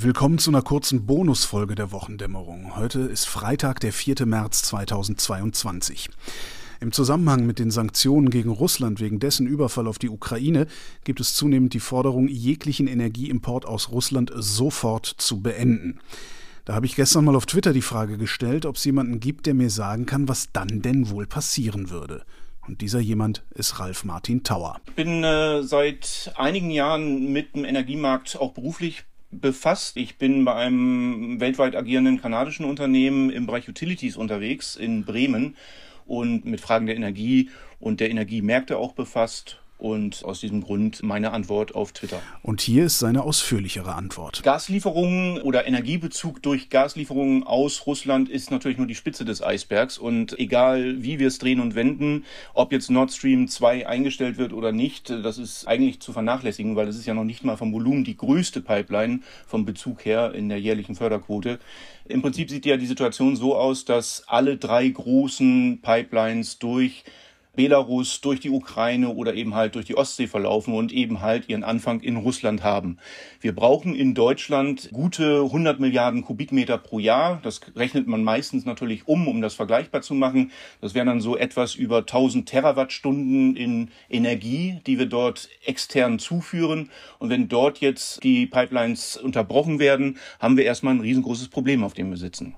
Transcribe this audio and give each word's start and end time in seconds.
Willkommen 0.00 0.38
zu 0.38 0.52
einer 0.52 0.62
kurzen 0.62 1.06
Bonusfolge 1.06 1.74
der 1.74 1.90
Wochendämmerung. 1.90 2.76
Heute 2.76 3.00
ist 3.00 3.24
Freitag, 3.24 3.80
der 3.80 3.92
4. 3.92 4.26
März 4.26 4.62
2022. 4.62 6.08
Im 6.80 6.92
Zusammenhang 6.92 7.46
mit 7.46 7.58
den 7.58 7.72
Sanktionen 7.72 8.30
gegen 8.30 8.50
Russland 8.50 9.00
wegen 9.00 9.18
dessen 9.18 9.48
Überfall 9.48 9.88
auf 9.88 9.98
die 9.98 10.08
Ukraine 10.08 10.68
gibt 11.02 11.18
es 11.18 11.34
zunehmend 11.34 11.74
die 11.74 11.80
Forderung, 11.80 12.28
jeglichen 12.28 12.86
Energieimport 12.86 13.66
aus 13.66 13.90
Russland 13.90 14.30
sofort 14.36 15.04
zu 15.04 15.40
beenden. 15.40 15.98
Da 16.64 16.76
habe 16.76 16.86
ich 16.86 16.94
gestern 16.94 17.24
mal 17.24 17.34
auf 17.34 17.46
Twitter 17.46 17.72
die 17.72 17.82
Frage 17.82 18.18
gestellt, 18.18 18.66
ob 18.66 18.76
es 18.76 18.84
jemanden 18.84 19.18
gibt, 19.18 19.46
der 19.46 19.54
mir 19.54 19.70
sagen 19.70 20.06
kann, 20.06 20.28
was 20.28 20.52
dann 20.52 20.80
denn 20.80 21.10
wohl 21.10 21.26
passieren 21.26 21.90
würde. 21.90 22.24
Und 22.68 22.82
dieser 22.82 23.00
jemand 23.00 23.42
ist 23.50 23.80
Ralf 23.80 24.04
Martin 24.04 24.44
Tauer. 24.44 24.80
Ich 24.86 24.94
bin 24.94 25.24
äh, 25.24 25.64
seit 25.64 26.32
einigen 26.36 26.70
Jahren 26.70 27.32
mit 27.32 27.56
dem 27.56 27.64
Energiemarkt 27.64 28.36
auch 28.38 28.52
beruflich 28.52 29.07
befasst. 29.30 29.96
Ich 29.96 30.16
bin 30.16 30.44
bei 30.44 30.54
einem 30.54 31.40
weltweit 31.40 31.76
agierenden 31.76 32.20
kanadischen 32.20 32.64
Unternehmen 32.64 33.30
im 33.30 33.46
Bereich 33.46 33.68
Utilities 33.68 34.16
unterwegs 34.16 34.76
in 34.76 35.04
Bremen 35.04 35.56
und 36.06 36.44
mit 36.44 36.60
Fragen 36.60 36.86
der 36.86 36.96
Energie 36.96 37.50
und 37.78 38.00
der 38.00 38.10
Energiemärkte 38.10 38.78
auch 38.78 38.92
befasst 38.92 39.60
und 39.78 40.24
aus 40.24 40.40
diesem 40.40 40.62
Grund 40.62 41.02
meine 41.02 41.30
Antwort 41.30 41.74
auf 41.74 41.92
Twitter. 41.92 42.20
Und 42.42 42.60
hier 42.60 42.86
ist 42.86 42.98
seine 42.98 43.22
ausführlichere 43.22 43.94
Antwort. 43.94 44.42
Gaslieferungen 44.42 45.40
oder 45.40 45.66
Energiebezug 45.66 46.42
durch 46.42 46.68
Gaslieferungen 46.68 47.44
aus 47.44 47.86
Russland 47.86 48.28
ist 48.28 48.50
natürlich 48.50 48.78
nur 48.78 48.88
die 48.88 48.96
Spitze 48.96 49.24
des 49.24 49.42
Eisbergs. 49.42 49.96
Und 49.96 50.38
egal 50.38 51.02
wie 51.02 51.18
wir 51.18 51.28
es 51.28 51.38
drehen 51.38 51.60
und 51.60 51.74
wenden, 51.74 52.24
ob 52.54 52.72
jetzt 52.72 52.90
Nord 52.90 53.12
Stream 53.12 53.48
2 53.48 53.86
eingestellt 53.86 54.36
wird 54.36 54.52
oder 54.52 54.72
nicht, 54.72 55.10
das 55.10 55.38
ist 55.38 55.66
eigentlich 55.66 56.00
zu 56.00 56.12
vernachlässigen, 56.12 56.74
weil 56.74 56.88
es 56.88 56.96
ist 56.96 57.06
ja 57.06 57.14
noch 57.14 57.24
nicht 57.24 57.44
mal 57.44 57.56
vom 57.56 57.72
Volumen 57.72 58.04
die 58.04 58.16
größte 58.16 58.60
Pipeline 58.60 59.20
vom 59.46 59.64
Bezug 59.64 60.04
her 60.04 60.34
in 60.34 60.48
der 60.48 60.60
jährlichen 60.60 60.96
Förderquote. 60.96 61.60
Im 62.06 62.22
Prinzip 62.22 62.50
sieht 62.50 62.66
ja 62.66 62.76
die 62.76 62.86
Situation 62.86 63.36
so 63.36 63.54
aus, 63.54 63.84
dass 63.84 64.24
alle 64.26 64.56
drei 64.56 64.88
großen 64.88 65.80
Pipelines 65.82 66.58
durch 66.58 67.04
Belarus, 67.58 68.20
durch 68.20 68.38
die 68.38 68.50
Ukraine 68.50 69.08
oder 69.08 69.34
eben 69.34 69.56
halt 69.56 69.74
durch 69.74 69.84
die 69.84 69.96
Ostsee 69.96 70.28
verlaufen 70.28 70.74
und 70.74 70.92
eben 70.92 71.20
halt 71.22 71.48
ihren 71.48 71.64
Anfang 71.64 71.98
in 72.02 72.16
Russland 72.16 72.62
haben. 72.62 72.98
Wir 73.40 73.52
brauchen 73.52 73.96
in 73.96 74.14
Deutschland 74.14 74.88
gute 74.92 75.42
100 75.42 75.80
Milliarden 75.80 76.22
Kubikmeter 76.22 76.78
pro 76.78 77.00
Jahr. 77.00 77.40
Das 77.42 77.60
rechnet 77.74 78.06
man 78.06 78.22
meistens 78.22 78.64
natürlich 78.64 79.08
um, 79.08 79.26
um 79.26 79.42
das 79.42 79.54
vergleichbar 79.54 80.02
zu 80.02 80.14
machen. 80.14 80.52
Das 80.80 80.94
wären 80.94 81.08
dann 81.08 81.20
so 81.20 81.36
etwas 81.36 81.74
über 81.74 81.98
1000 81.98 82.48
Terawattstunden 82.48 83.56
in 83.56 83.90
Energie, 84.08 84.80
die 84.86 85.00
wir 85.00 85.06
dort 85.06 85.48
extern 85.64 86.20
zuführen. 86.20 86.90
Und 87.18 87.28
wenn 87.28 87.48
dort 87.48 87.78
jetzt 87.78 88.22
die 88.22 88.46
Pipelines 88.46 89.16
unterbrochen 89.16 89.80
werden, 89.80 90.18
haben 90.38 90.56
wir 90.56 90.64
erstmal 90.64 90.94
ein 90.94 91.00
riesengroßes 91.00 91.48
Problem, 91.48 91.82
auf 91.82 91.94
dem 91.94 92.08
wir 92.10 92.18
sitzen. 92.18 92.54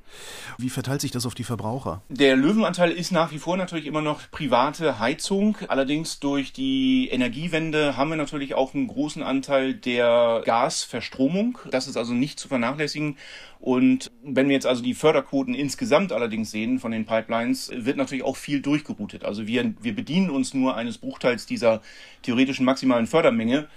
Wie 0.59 0.69
verteilt 0.69 1.01
sich 1.01 1.11
das 1.11 1.25
auf 1.25 1.35
die 1.35 1.45
Verbraucher? 1.45 2.03
Der 2.11 2.37
Löwenanteil 2.37 2.91
ist 2.91 3.13
nach 3.13 3.33
wie 3.33 3.39
vor 3.39 3.57
natürlich 3.57 3.87
immer 3.87 4.03
noch 4.03 4.31
private 4.31 4.90
Heizung. 4.99 5.57
Allerdings 5.69 6.21
durch 6.21 6.53
die 6.53 7.09
Energiewende 7.09 7.97
haben 7.97 8.11
wir 8.11 8.17
natürlich 8.17 8.55
auch 8.55 8.75
einen 8.75 8.89
großen 8.89 9.23
Anteil 9.23 9.75
der 9.75 10.43
Gasverstromung. 10.45 11.59
Das 11.71 11.87
ist 11.87 11.97
also 11.97 12.13
nicht 12.13 12.41
zu 12.41 12.49
vernachlässigen. 12.49 13.17
Und 13.61 14.11
wenn 14.23 14.49
wir 14.49 14.55
jetzt 14.55 14.67
also 14.67 14.83
die 14.83 14.95
Förderquoten 14.95 15.55
insgesamt 15.55 16.13
allerdings 16.13 16.51
sehen 16.51 16.81
von 16.81 16.91
den 16.91 17.05
Pipelines, 17.05 17.71
wird 17.75 17.97
natürlich 17.97 18.25
auch 18.25 18.37
viel 18.37 18.61
durchgeroutet. 18.61 19.25
Also 19.25 19.47
wir, 19.47 19.75
wir 19.81 19.95
bedienen 19.95 20.31
uns 20.31 20.55
nur 20.55 20.77
eines 20.77 20.99
Bruchteils 20.99 21.47
dieser 21.47 21.83
theoretischen 22.23 22.65
maximalen 22.65 23.07
Fördermenge 23.07 23.69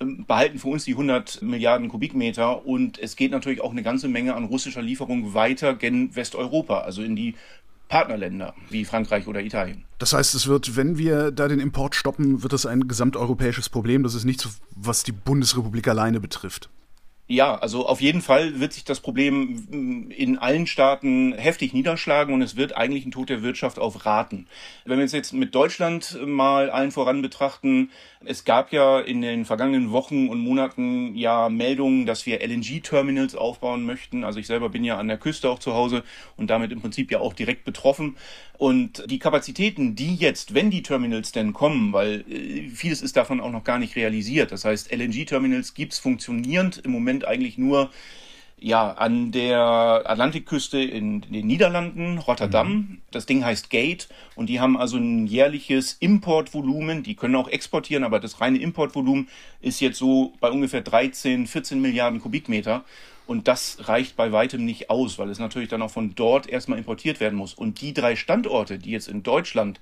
behalten 0.00 0.58
für 0.58 0.68
uns 0.68 0.84
die 0.84 0.92
100 0.92 1.42
Milliarden 1.42 1.88
Kubikmeter 1.88 2.64
und 2.64 2.98
es 2.98 3.16
geht 3.16 3.32
natürlich 3.32 3.60
auch 3.60 3.72
eine 3.72 3.82
ganze 3.82 4.08
Menge 4.08 4.34
an 4.34 4.44
russischer 4.44 4.82
Lieferung 4.82 5.34
weiter 5.34 5.74
gen 5.74 6.14
Westeuropa, 6.14 6.80
also 6.80 7.02
in 7.02 7.16
die 7.16 7.34
Partnerländer 7.88 8.54
wie 8.70 8.84
Frankreich 8.84 9.26
oder 9.26 9.40
Italien. 9.40 9.84
Das 9.98 10.12
heißt, 10.12 10.34
es 10.34 10.46
wird, 10.46 10.76
wenn 10.76 10.98
wir 10.98 11.30
da 11.30 11.48
den 11.48 11.60
Import 11.60 11.94
stoppen, 11.94 12.42
wird 12.42 12.52
es 12.52 12.66
ein 12.66 12.86
gesamteuropäisches 12.86 13.68
Problem. 13.68 14.02
Das 14.02 14.14
ist 14.14 14.24
nichts, 14.24 14.60
was 14.74 15.02
die 15.02 15.12
Bundesrepublik 15.12 15.88
alleine 15.88 16.20
betrifft. 16.20 16.68
Ja, 17.30 17.56
also 17.56 17.86
auf 17.86 18.00
jeden 18.00 18.22
Fall 18.22 18.58
wird 18.58 18.72
sich 18.72 18.84
das 18.84 19.00
Problem 19.00 20.08
in 20.10 20.38
allen 20.38 20.66
Staaten 20.66 21.34
heftig 21.34 21.74
niederschlagen 21.74 22.32
und 22.32 22.40
es 22.40 22.56
wird 22.56 22.74
eigentlich 22.74 23.04
ein 23.04 23.10
Tod 23.10 23.28
der 23.28 23.42
Wirtschaft 23.42 23.78
auf 23.78 24.06
Raten. 24.06 24.46
Wenn 24.86 24.96
wir 24.96 25.02
uns 25.02 25.12
jetzt 25.12 25.34
mit 25.34 25.54
Deutschland 25.54 26.18
mal 26.24 26.70
allen 26.70 26.90
voran 26.90 27.20
betrachten, 27.20 27.90
es 28.24 28.44
gab 28.44 28.72
ja 28.72 28.98
in 28.98 29.20
den 29.20 29.44
vergangenen 29.44 29.92
Wochen 29.92 30.28
und 30.28 30.40
Monaten 30.40 31.14
ja 31.16 31.50
Meldungen, 31.50 32.06
dass 32.06 32.24
wir 32.24 32.40
LNG-Terminals 32.40 33.36
aufbauen 33.36 33.84
möchten. 33.84 34.24
Also 34.24 34.40
ich 34.40 34.46
selber 34.46 34.70
bin 34.70 34.82
ja 34.82 34.96
an 34.96 35.08
der 35.08 35.18
Küste 35.18 35.50
auch 35.50 35.58
zu 35.58 35.74
Hause 35.74 36.04
und 36.38 36.48
damit 36.48 36.72
im 36.72 36.80
Prinzip 36.80 37.10
ja 37.10 37.20
auch 37.20 37.34
direkt 37.34 37.64
betroffen. 37.64 38.16
Und 38.58 39.08
die 39.08 39.20
Kapazitäten, 39.20 39.94
die 39.94 40.16
jetzt, 40.16 40.52
wenn 40.52 40.68
die 40.70 40.82
Terminals 40.82 41.30
denn 41.30 41.52
kommen, 41.52 41.92
weil 41.92 42.24
äh, 42.28 42.68
vieles 42.70 43.02
ist 43.02 43.16
davon 43.16 43.40
auch 43.40 43.52
noch 43.52 43.62
gar 43.62 43.78
nicht 43.78 43.94
realisiert. 43.94 44.50
Das 44.50 44.64
heißt, 44.64 44.90
LNG-Terminals 44.92 45.74
gibt's 45.74 46.00
funktionierend 46.00 46.78
im 46.78 46.90
Moment 46.90 47.17
eigentlich 47.24 47.58
nur 47.58 47.90
ja, 48.60 48.92
an 48.92 49.30
der 49.30 50.02
Atlantikküste 50.04 50.80
in 50.80 51.20
den 51.20 51.46
Niederlanden, 51.46 52.18
Rotterdam. 52.18 52.68
Mhm. 52.68 52.98
Das 53.10 53.26
Ding 53.26 53.44
heißt 53.44 53.70
Gate 53.70 54.08
und 54.34 54.48
die 54.48 54.60
haben 54.60 54.76
also 54.76 54.96
ein 54.96 55.26
jährliches 55.26 55.96
Importvolumen. 56.00 57.02
Die 57.02 57.14
können 57.14 57.36
auch 57.36 57.48
exportieren, 57.48 58.04
aber 58.04 58.20
das 58.20 58.40
reine 58.40 58.58
Importvolumen 58.58 59.28
ist 59.60 59.80
jetzt 59.80 59.98
so 59.98 60.32
bei 60.40 60.50
ungefähr 60.50 60.80
13, 60.80 61.46
14 61.46 61.80
Milliarden 61.80 62.20
Kubikmeter. 62.20 62.84
Und 63.26 63.46
das 63.46 63.88
reicht 63.88 64.16
bei 64.16 64.32
weitem 64.32 64.64
nicht 64.64 64.88
aus, 64.88 65.18
weil 65.18 65.28
es 65.28 65.38
natürlich 65.38 65.68
dann 65.68 65.82
auch 65.82 65.90
von 65.90 66.14
dort 66.14 66.48
erstmal 66.48 66.78
importiert 66.78 67.20
werden 67.20 67.36
muss. 67.36 67.52
Und 67.52 67.80
die 67.82 67.92
drei 67.92 68.16
Standorte, 68.16 68.78
die 68.78 68.90
jetzt 68.90 69.06
in 69.06 69.22
Deutschland 69.22 69.80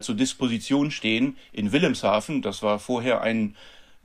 zur 0.00 0.16
Disposition 0.16 0.90
stehen, 0.90 1.36
in 1.52 1.72
Wilhelmshaven, 1.72 2.42
das 2.42 2.62
war 2.62 2.78
vorher 2.78 3.22
ein 3.22 3.54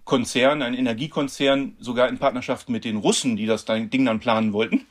Konzern, 0.06 0.62
ein 0.62 0.74
Energiekonzern, 0.74 1.78
sogar 1.80 2.09
in 2.09 2.18
Partnerschaft 2.18 2.68
mit 2.68 2.84
den 2.84 2.97
Russen, 2.97 3.38
die 3.38 3.46
das 3.46 3.64
Ding 3.66 4.06
dann 4.06 4.19
planen 4.19 4.52
wollten. 4.52 4.86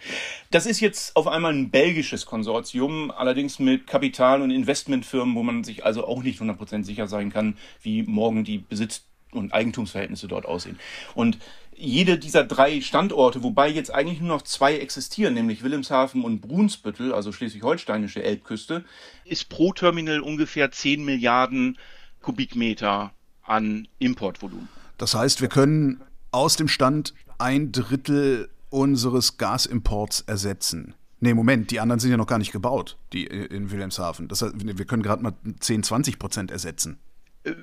Das 0.51 0.65
ist 0.65 0.81
jetzt 0.81 1.17
auf 1.17 1.27
einmal 1.27 1.53
ein 1.53 1.71
belgisches 1.71 2.25
Konsortium, 2.25 3.11
allerdings 3.11 3.59
mit 3.59 3.87
Kapital- 3.87 4.41
und 4.41 4.51
Investmentfirmen, 4.51 5.35
wo 5.35 5.43
man 5.43 5.65
sich 5.65 5.85
also 5.85 6.07
auch 6.07 6.23
nicht 6.23 6.41
100% 6.41 6.85
sicher 6.85 7.09
sein 7.09 7.31
kann, 7.31 7.59
wie 7.83 8.03
morgen 8.05 8.45
die 8.45 8.59
Besitz- 8.59 9.05
und 9.33 9.53
Eigentumsverhältnisse 9.53 10.29
dort 10.29 10.47
aussehen. 10.47 10.79
Und 11.15 11.39
jede 11.75 12.19
dieser 12.19 12.45
drei 12.45 12.81
Standorte, 12.81 13.43
wobei 13.43 13.69
jetzt 13.69 13.93
eigentlich 13.93 14.21
nur 14.21 14.29
noch 14.29 14.43
zwei 14.43 14.77
existieren, 14.79 15.35
nämlich 15.35 15.63
Wilhelmshaven 15.63 16.23
und 16.23 16.41
Brunsbüttel, 16.41 17.13
also 17.13 17.33
schleswig-holsteinische 17.33 18.23
Elbküste, 18.23 18.85
ist 19.25 19.49
pro 19.49 19.73
Terminal 19.73 20.21
ungefähr 20.21 20.71
10 20.71 21.05
Milliarden 21.05 21.79
Kubikmeter 22.21 23.13
an 23.43 23.89
Importvolumen. 23.99 24.69
Das 25.03 25.15
heißt, 25.17 25.41
wir 25.41 25.49
können 25.49 26.01
aus 26.31 26.55
dem 26.55 26.69
Stand 26.69 27.13
ein 27.37 27.73
Drittel 27.73 28.49
unseres 28.71 29.37
Gasimports 29.37 30.21
ersetzen. 30.21 30.95
Nee, 31.19 31.35
Moment, 31.35 31.73
die 31.73 31.81
anderen 31.81 31.99
sind 31.99 32.13
ja 32.13 32.17
noch 32.17 32.29
gar 32.29 32.39
nicht 32.39 32.53
gebaut, 32.53 32.97
die 33.13 33.25
in 33.25 33.73
Wilhelmshaven. 33.73 34.29
Das 34.29 34.43
heißt, 34.43 34.53
wir 34.57 34.85
können 34.85 35.03
gerade 35.03 35.25
mal 35.25 35.33
10, 35.59 35.83
20 35.83 36.21
Prozent 36.21 36.53
ersetzen. 36.53 37.01
Äh, 37.43 37.55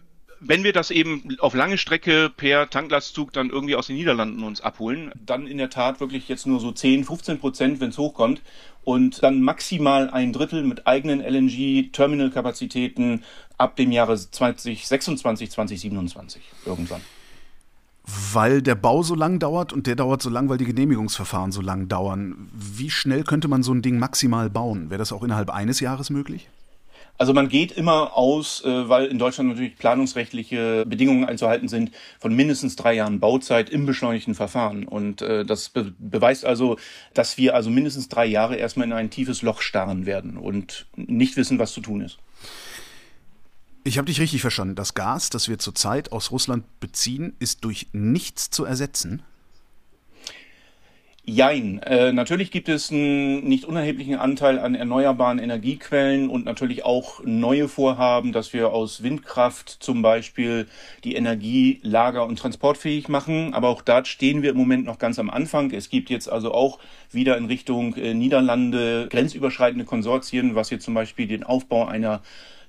wenn 0.42 0.66
wir 0.66 0.74
das 0.74 0.92
eben 0.92 1.38
auf 1.40 1.54
lange 1.54 1.78
Strecke 1.78 2.30
per 2.30 2.70
Tanklastzug 2.70 3.32
dann 3.32 3.50
irgendwie 3.50 3.78
aus 3.78 3.88
den 3.88 3.96
Niederlanden 3.96 4.44
uns 4.44 4.60
abholen, 4.60 5.14
dann 5.16 5.48
in 5.48 5.60
der 5.60 5.70
Tat 5.70 6.02
wirklich 6.02 6.28
jetzt 6.28 6.46
nur 6.46 6.60
so 6.60 6.74
10, 6.74 7.06
15 7.06 7.40
Prozent, 7.40 7.80
wenn 7.80 7.92
es 7.92 7.98
hochkommt. 7.98 8.42
Und 8.84 9.24
dann 9.24 9.42
maximal 9.42 10.10
ein 10.10 10.34
Drittel 10.34 10.64
mit 10.64 10.88
eigenen 10.88 11.22
LNG-Terminal-Kapazitäten 11.22 13.24
ab 13.58 13.78
dem 13.78 13.94
Jahre 13.94 14.18
2026, 14.18 15.52
2027 15.52 16.42
irgendwann. 16.66 17.00
Weil 18.34 18.62
der 18.62 18.76
Bau 18.76 19.04
so 19.04 19.14
lang 19.14 19.40
dauert 19.40 19.72
und 19.72 19.86
der 19.86 19.96
dauert 19.96 20.22
so 20.22 20.30
lang, 20.30 20.50
weil 20.50 20.58
die 20.58 20.66
Genehmigungsverfahren 20.66 21.52
so 21.52 21.62
lang 21.62 21.88
dauern. 21.88 22.50
Wie 22.54 22.90
schnell 22.90 23.24
könnte 23.24 23.48
man 23.48 23.62
so 23.62 23.74
ein 23.74 23.82
Ding 23.82 24.00
maximal 24.00 24.50
bauen? 24.50 24.90
Wäre 24.90 25.00
das 25.00 25.12
auch 25.12 25.24
innerhalb 25.24 25.50
eines 25.50 25.80
Jahres 25.80 26.10
möglich? 26.10 26.50
Also 27.20 27.34
man 27.34 27.50
geht 27.50 27.74
immer 27.74 28.16
aus, 28.16 28.64
äh, 28.64 28.88
weil 28.88 29.08
in 29.08 29.20
Deutschland 29.20 29.50
natürlich 29.50 29.78
planungsrechtliche 29.78 30.86
Bedingungen 30.88 31.26
einzuhalten 31.26 31.68
sind, 31.68 31.92
von 32.18 32.34
mindestens 32.34 32.78
drei 32.78 32.94
Jahren 32.94 33.20
Bauzeit 33.20 33.70
im 33.70 33.86
beschleunigten 33.86 34.36
Verfahren. 34.36 34.86
Und 34.86 35.22
äh, 35.22 35.44
das 35.44 35.68
be 35.68 35.94
beweist 36.00 36.46
also, 36.46 36.78
dass 37.14 37.38
wir 37.38 37.56
also 37.56 37.70
mindestens 37.70 38.08
drei 38.08 38.26
Jahre 38.26 38.56
erstmal 38.56 38.88
in 38.88 38.94
ein 38.94 39.10
tiefes 39.10 39.42
Loch 39.42 39.60
starren 39.62 40.06
werden 40.06 40.38
und 40.38 40.86
nicht 40.96 41.36
wissen, 41.36 41.60
was 41.60 41.74
zu 41.74 41.82
tun 41.82 42.00
ist. 42.00 42.20
Ich 43.84 43.98
habe 43.98 44.06
dich 44.06 44.20
richtig 44.20 44.42
verstanden. 44.42 44.76
Das 44.76 44.94
Gas, 44.94 45.30
das 45.30 45.48
wir 45.48 45.58
zurzeit 45.58 46.12
aus 46.12 46.32
Russland 46.32 46.66
beziehen, 46.80 47.36
ist 47.40 47.64
durch 47.64 47.88
nichts 47.94 48.50
zu 48.50 48.66
ersetzen? 48.66 49.24
Jein. 51.32 51.80
Äh, 51.84 52.12
natürlich 52.12 52.50
gibt 52.50 52.70
es 52.70 52.92
einen 52.92 53.48
nicht 53.48 53.66
unerheblichen 53.66 54.16
Anteil 54.16 54.58
an 54.58 54.74
erneuerbaren 54.74 55.38
Energiequellen 55.38 56.28
und 56.28 56.44
natürlich 56.44 56.84
auch 56.84 57.22
neue 57.24 57.68
Vorhaben, 57.68 58.32
dass 58.32 58.52
wir 58.52 58.72
aus 58.72 59.04
Windkraft 59.04 59.70
zum 59.80 60.02
Beispiel 60.02 60.68
die 61.04 61.14
Energie 61.14 61.80
lager- 61.84 62.26
und 62.26 62.40
transportfähig 62.40 63.10
machen. 63.10 63.54
Aber 63.54 63.70
auch 63.70 63.84
da 63.84 64.04
stehen 64.06 64.42
wir 64.42 64.50
im 64.50 64.58
Moment 64.58 64.86
noch 64.86 64.98
ganz 64.98 65.20
am 65.20 65.30
Anfang. 65.30 65.72
Es 65.72 65.92
gibt 65.92 66.10
jetzt 66.10 66.32
also 66.32 66.52
auch 66.52 66.80
wieder 67.12 67.38
in 67.38 67.46
Richtung 67.46 67.96
äh, 67.96 68.16
Niederlande 68.16 69.08
grenzüberschreitende 69.10 69.86
Konsortien, 69.86 70.56
was 70.56 70.72
jetzt 70.72 70.86
zum 70.86 70.96
Beispiel 70.96 71.28
den 71.28 71.44
Aufbau 71.44 71.86
einer 71.86 72.24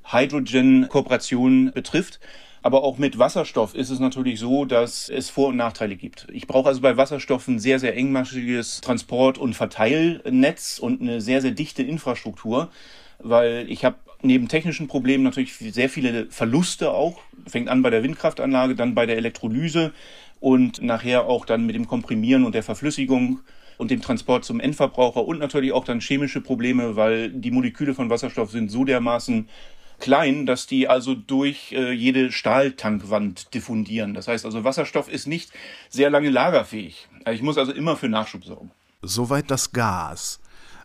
Hydrogen-Kooperation 0.05 1.73
betrifft. 1.73 2.21
Aber 2.63 2.85
auch 2.85 2.99
mit 2.99 3.19
Wasserstoff 3.19 3.75
ist 3.75 3.89
es 3.89 4.01
natürlich 4.01 4.39
so, 4.39 4.67
dass 4.67 5.09
es 5.09 5.31
Vor- 5.31 5.49
und 5.49 5.57
Nachteile 5.57 5.97
gibt. 5.97 6.27
Ich 6.31 6.47
brauche 6.47 6.69
also 6.69 6.83
bei 6.83 6.97
Wasserstoff 6.97 7.49
ein 7.49 7.59
sehr, 7.59 7.79
sehr 7.79 7.97
engmaschiges 7.97 8.83
Transport- 8.83 9.39
und 9.39 9.55
Verteilnetz 9.55 10.79
und 10.79 11.01
eine 11.01 11.23
sehr, 11.23 11.41
sehr 11.41 11.53
dichte 11.53 11.83
Infrastruktur, 11.83 12.71
weil 13.19 13.65
ich 13.69 13.85
habe 13.85 13.97
neben 14.23 14.49
technischen 14.49 14.89
Problemen 14.89 15.25
natürlich 15.25 15.57
sehr 15.57 15.89
viele 15.89 16.27
Verluste 16.27 16.91
auch. 16.91 17.21
Fängt 17.47 17.71
an 17.71 17.83
bei 17.83 17.89
der 17.89 18.03
Windkraftanlage, 18.03 18.75
dann 18.75 18.95
bei 18.95 19.07
der 19.07 19.17
Elektrolyse 19.17 19.93
und 20.39 20.83
nachher 20.83 21.27
auch 21.27 21.47
dann 21.47 21.65
mit 21.65 21.75
dem 21.75 21.87
Komprimieren 21.87 22.45
und 22.45 22.55
der 22.55 22.63
Verflüssigung 22.63 23.41
und 23.79 23.91
dem 23.91 24.03
Transport 24.03 24.45
zum 24.45 24.61
Endverbraucher 24.61 25.25
und 25.25 25.39
natürlich 25.39 25.73
auch 25.73 25.85
dann 25.85 26.01
chemische 26.01 26.43
Probleme, 26.43 26.97
weil 26.97 27.31
die 27.31 27.51
Moleküle 27.51 27.95
von 27.95 28.11
Wasserstoff 28.11 28.51
sind 28.51 28.71
so 28.71 28.85
dermaßen 28.85 29.49
klein, 30.01 30.47
dass 30.47 30.67
die 30.67 30.89
also 30.89 31.15
durch 31.15 31.73
äh, 31.73 31.93
jede 31.93 32.33
Stahltankwand 32.33 33.55
diffundieren. 33.55 34.15
Das 34.15 34.29
heißt 34.29 34.45
also, 34.45 34.65
Wasserstoff 34.65 35.09
ist 35.09 35.27
nicht 35.27 35.53
sehr 35.89 36.11
lange 36.11 36.31
lagerfähig. 36.31 37.09
Also 37.25 37.37
ich 37.37 37.43
muss 37.43 37.59
also 37.59 37.73
immer 37.73 37.97
für 37.97 38.09
Nachschub 38.09 38.45
sorgen. 38.45 38.71
Soweit 39.03 39.51
das 39.51 39.73
Gas. 39.73 40.41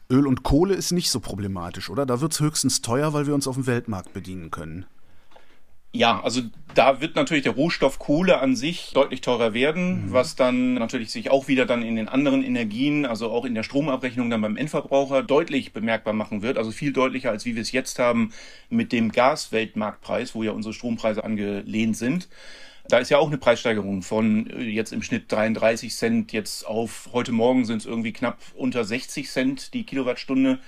Öl 0.10 0.28
und 0.28 0.44
Kohle 0.44 0.76
ist 0.76 0.92
nicht 0.92 1.10
so 1.10 1.20
problematisch, 1.20 1.90
oder? 1.90 2.06
Da 2.06 2.22
wird 2.22 2.34
es 2.34 2.40
höchstens 2.40 2.82
teuer, 2.82 3.14
weil 3.14 3.26
wir 3.26 3.34
uns 3.34 3.48
auf 3.48 3.56
dem 3.56 3.66
Weltmarkt 3.66 4.14
bedienen 4.14 4.52
können. 4.52 4.86
Ja, 5.96 6.20
also 6.22 6.42
da 6.74 7.00
wird 7.00 7.16
natürlich 7.16 7.46
der 7.46 7.54
Rohstoff 7.54 8.00
Kohle 8.00 8.40
an 8.40 8.58
sich 8.58 8.92
deutlich 8.94 9.22
teurer 9.22 9.54
werden, 9.54 10.08
mhm. 10.08 10.12
was 10.12 10.36
dann 10.36 10.74
natürlich 10.74 11.10
sich 11.10 11.32
auch 11.32 11.48
wieder 11.48 11.66
dann 11.66 11.84
in 11.84 11.96
den 11.96 12.10
anderen 12.10 12.44
Energien, 12.44 13.06
also 13.06 13.32
auch 13.32 13.46
in 13.46 13.56
der 13.56 13.64
Stromabrechnung 13.64 14.30
dann 14.30 14.42
beim 14.42 14.58
Endverbraucher 14.58 15.24
deutlich 15.24 15.72
bemerkbar 15.72 16.14
machen 16.14 16.42
wird. 16.42 16.58
Also 16.58 16.72
viel 16.72 16.92
deutlicher, 16.92 17.30
als 17.32 17.46
wie 17.46 17.56
wir 17.56 17.62
es 17.62 17.72
jetzt 17.72 17.98
haben 17.98 18.34
mit 18.70 18.92
dem 18.92 19.14
Gasweltmarktpreis, 19.14 20.36
wo 20.36 20.44
ja 20.44 20.52
unsere 20.52 20.74
Strompreise 20.74 21.24
angelehnt 21.24 21.96
sind. 21.96 22.28
Da 22.88 23.00
ist 23.00 23.10
ja 23.10 23.18
auch 23.18 23.28
eine 23.28 23.38
Preissteigerung 23.38 24.02
von 24.02 24.50
äh, 24.50 24.64
jetzt 24.64 24.94
im 24.94 25.02
Schnitt 25.02 25.32
33 25.32 25.94
Cent 25.96 26.32
jetzt 26.32 26.66
auf 26.68 27.10
heute 27.14 27.32
Morgen 27.32 27.66
sind 27.66 27.78
es 27.78 27.86
irgendwie 27.86 28.14
knapp 28.14 28.38
unter 28.56 28.84
60 28.84 29.30
Cent 29.30 29.74
die 29.74 29.84
Kilowattstunde 29.84 30.60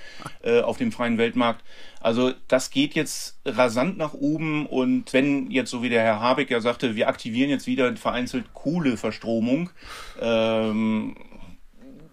äh, 0.41 0.61
auf 0.61 0.77
dem 0.77 0.91
freien 0.91 1.17
Weltmarkt. 1.17 1.63
Also 2.01 2.33
das 2.47 2.71
geht 2.71 2.95
jetzt 2.95 3.39
rasant 3.45 3.97
nach 3.97 4.13
oben 4.13 4.65
und 4.65 5.13
wenn 5.13 5.51
jetzt 5.51 5.69
so 5.69 5.83
wie 5.83 5.89
der 5.89 6.01
Herr 6.01 6.19
Habeck 6.19 6.49
ja 6.49 6.59
sagte, 6.59 6.95
wir 6.95 7.07
aktivieren 7.07 7.49
jetzt 7.49 7.67
wieder 7.67 7.95
vereinzelt 7.95 8.53
Kohleverstromung, 8.53 9.69
ähm, 10.19 11.15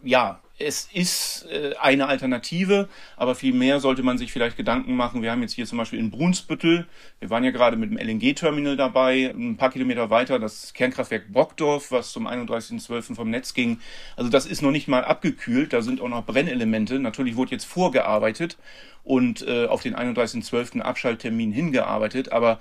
ja, 0.03 0.41
es 0.59 0.89
ist 0.93 1.47
äh, 1.51 1.75
eine 1.81 2.07
Alternative, 2.07 2.89
aber 3.17 3.35
vielmehr 3.35 3.81
sollte 3.81 4.05
man 4.05 4.19
sich 4.19 4.33
vielleicht 4.33 4.57
Gedanken 4.57 4.95
machen. 4.95 5.21
Wir 5.21 5.33
haben 5.33 5.43
jetzt 5.43 5.55
hier 5.55 5.67
zum 5.67 5.79
Beispiel 5.79 5.99
in 5.99 6.11
Brunsbüttel, 6.11 6.87
wir 7.19 7.31
waren 7.31 7.43
ja 7.43 7.51
gerade 7.51 7.77
mit 7.77 7.91
dem 7.91 7.99
LNG-Terminal 7.99 8.77
dabei, 8.77 9.35
ein 9.35 9.57
paar 9.57 9.71
Kilometer 9.71 10.11
weiter 10.11 10.39
das 10.39 10.73
Kernkraftwerk 10.73 11.33
Brockdorf, 11.33 11.91
was 11.91 12.13
zum 12.13 12.29
31.12. 12.29 13.17
vom 13.17 13.31
Netz 13.31 13.55
ging. 13.55 13.81
Also 14.17 14.31
das 14.31 14.47
ist 14.47 14.63
noch 14.63 14.71
nicht 14.71 14.87
mal 14.87 15.05
abgekühlt, 15.05 15.73
da 15.73 15.83
sind 15.83 16.01
auch 16.01 16.09
noch 16.09 16.25
Brennelemente. 16.25 17.01
Natürlich 17.01 17.35
wurde 17.35 17.51
jetzt 17.51 17.65
vorgearbeitet 17.65 18.57
und 19.03 19.47
äh, 19.47 19.67
auf 19.67 19.83
den 19.83 19.97
31.12. 19.97 20.81
Abschalttermin 20.81 21.51
hingearbeitet, 21.51 22.31
aber 22.31 22.61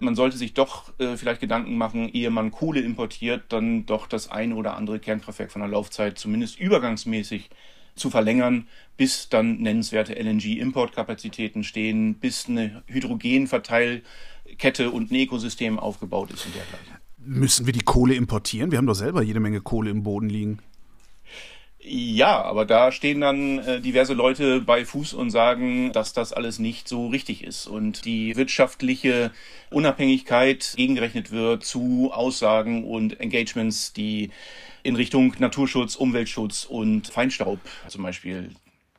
man 0.00 0.14
sollte 0.14 0.36
sich 0.36 0.54
doch 0.54 0.92
äh, 0.98 1.16
vielleicht 1.16 1.40
Gedanken 1.40 1.76
machen, 1.76 2.08
ehe 2.08 2.30
man 2.30 2.50
Kohle 2.50 2.80
importiert, 2.80 3.44
dann 3.48 3.86
doch 3.86 4.06
das 4.06 4.30
eine 4.30 4.54
oder 4.54 4.76
andere 4.76 4.98
Kernkraftwerk 4.98 5.52
von 5.52 5.62
der 5.62 5.70
Laufzeit 5.70 6.18
zumindest 6.18 6.58
übergangsmäßig 6.58 7.50
zu 7.94 8.10
verlängern, 8.10 8.66
bis 8.96 9.28
dann 9.28 9.58
nennenswerte 9.58 10.14
LNG-Importkapazitäten 10.14 11.64
stehen, 11.64 12.14
bis 12.14 12.48
eine 12.48 12.82
Hydrogenverteilkette 12.86 14.90
und 14.90 15.10
ein 15.10 15.16
Ökosystem 15.16 15.78
aufgebaut 15.78 16.30
ist 16.30 16.46
und 16.46 16.54
dergleichen. 16.54 16.94
Müssen 17.18 17.66
wir 17.66 17.72
die 17.72 17.80
Kohle 17.80 18.14
importieren? 18.14 18.70
Wir 18.70 18.78
haben 18.78 18.86
doch 18.86 18.94
selber 18.94 19.22
jede 19.22 19.40
Menge 19.40 19.60
Kohle 19.60 19.90
im 19.90 20.02
Boden 20.02 20.28
liegen. 20.28 20.60
Ja, 21.82 22.42
aber 22.42 22.66
da 22.66 22.92
stehen 22.92 23.22
dann 23.22 23.58
äh, 23.60 23.80
diverse 23.80 24.12
Leute 24.12 24.60
bei 24.60 24.84
Fuß 24.84 25.14
und 25.14 25.30
sagen, 25.30 25.92
dass 25.92 26.12
das 26.12 26.34
alles 26.34 26.58
nicht 26.58 26.86
so 26.86 27.08
richtig 27.08 27.42
ist 27.42 27.66
und 27.66 28.04
die 28.04 28.36
wirtschaftliche 28.36 29.30
Unabhängigkeit 29.70 30.74
gegengerechnet 30.76 31.30
wird 31.30 31.64
zu 31.64 32.10
Aussagen 32.12 32.84
und 32.84 33.18
Engagements, 33.18 33.94
die 33.94 34.30
in 34.82 34.94
Richtung 34.94 35.34
Naturschutz, 35.38 35.96
Umweltschutz 35.96 36.64
und 36.64 37.06
Feinstaub 37.06 37.60
zum 37.88 38.02
Beispiel 38.02 38.50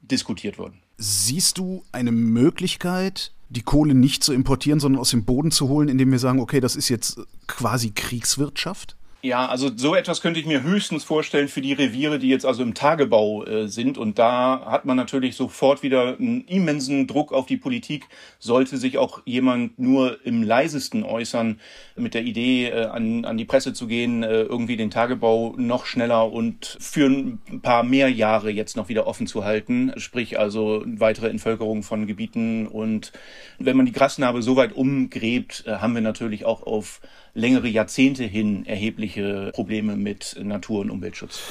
diskutiert 0.01 0.57
wurden. 0.57 0.81
Siehst 0.97 1.59
du 1.59 1.83
eine 1.91 2.11
Möglichkeit, 2.11 3.31
die 3.49 3.61
Kohle 3.61 3.93
nicht 3.93 4.23
zu 4.23 4.33
importieren, 4.33 4.79
sondern 4.79 5.01
aus 5.01 5.11
dem 5.11 5.25
Boden 5.25 5.51
zu 5.51 5.69
holen, 5.69 5.87
indem 5.87 6.11
wir 6.11 6.19
sagen, 6.19 6.39
okay, 6.39 6.59
das 6.59 6.75
ist 6.75 6.89
jetzt 6.89 7.19
quasi 7.45 7.91
Kriegswirtschaft? 7.91 8.95
Ja, 9.23 9.45
also 9.45 9.69
so 9.75 9.93
etwas 9.93 10.21
könnte 10.21 10.39
ich 10.39 10.47
mir 10.47 10.63
höchstens 10.63 11.03
vorstellen 11.03 11.47
für 11.47 11.61
die 11.61 11.73
Reviere, 11.73 12.17
die 12.17 12.27
jetzt 12.27 12.43
also 12.43 12.63
im 12.63 12.73
Tagebau 12.73 13.45
äh, 13.45 13.67
sind. 13.67 13.99
Und 13.99 14.17
da 14.17 14.65
hat 14.65 14.85
man 14.85 14.97
natürlich 14.97 15.35
sofort 15.35 15.83
wieder 15.83 16.17
einen 16.17 16.43
immensen 16.45 17.05
Druck 17.05 17.31
auf 17.31 17.45
die 17.45 17.57
Politik. 17.57 18.07
Sollte 18.39 18.77
sich 18.77 18.97
auch 18.97 19.21
jemand 19.25 19.77
nur 19.77 20.25
im 20.25 20.41
leisesten 20.41 21.03
äußern 21.03 21.59
mit 21.95 22.15
der 22.15 22.23
Idee, 22.23 22.69
äh, 22.69 22.85
an, 22.85 23.23
an 23.25 23.37
die 23.37 23.45
Presse 23.45 23.73
zu 23.73 23.85
gehen, 23.85 24.23
äh, 24.23 24.41
irgendwie 24.41 24.75
den 24.75 24.89
Tagebau 24.89 25.53
noch 25.55 25.85
schneller 25.85 26.31
und 26.31 26.77
für 26.79 27.05
ein 27.05 27.61
paar 27.61 27.83
mehr 27.83 28.09
Jahre 28.09 28.49
jetzt 28.49 28.75
noch 28.75 28.89
wieder 28.89 29.05
offen 29.05 29.27
zu 29.27 29.45
halten. 29.45 29.93
Sprich 29.97 30.39
also 30.39 30.83
weitere 30.87 31.29
Entvölkerung 31.29 31.83
von 31.83 32.07
Gebieten. 32.07 32.65
Und 32.65 33.11
wenn 33.59 33.77
man 33.77 33.85
die 33.85 33.91
Grasnarbe 33.91 34.41
so 34.41 34.55
weit 34.55 34.73
umgräbt, 34.73 35.65
äh, 35.67 35.73
haben 35.73 35.93
wir 35.93 36.01
natürlich 36.01 36.43
auch 36.43 36.63
auf 36.63 37.01
längere 37.33 37.67
Jahrzehnte 37.67 38.23
hin 38.23 38.65
erhebliche 38.65 39.51
Probleme 39.53 39.95
mit 39.95 40.35
Natur- 40.41 40.81
und 40.81 40.89
Umweltschutz. 40.89 41.41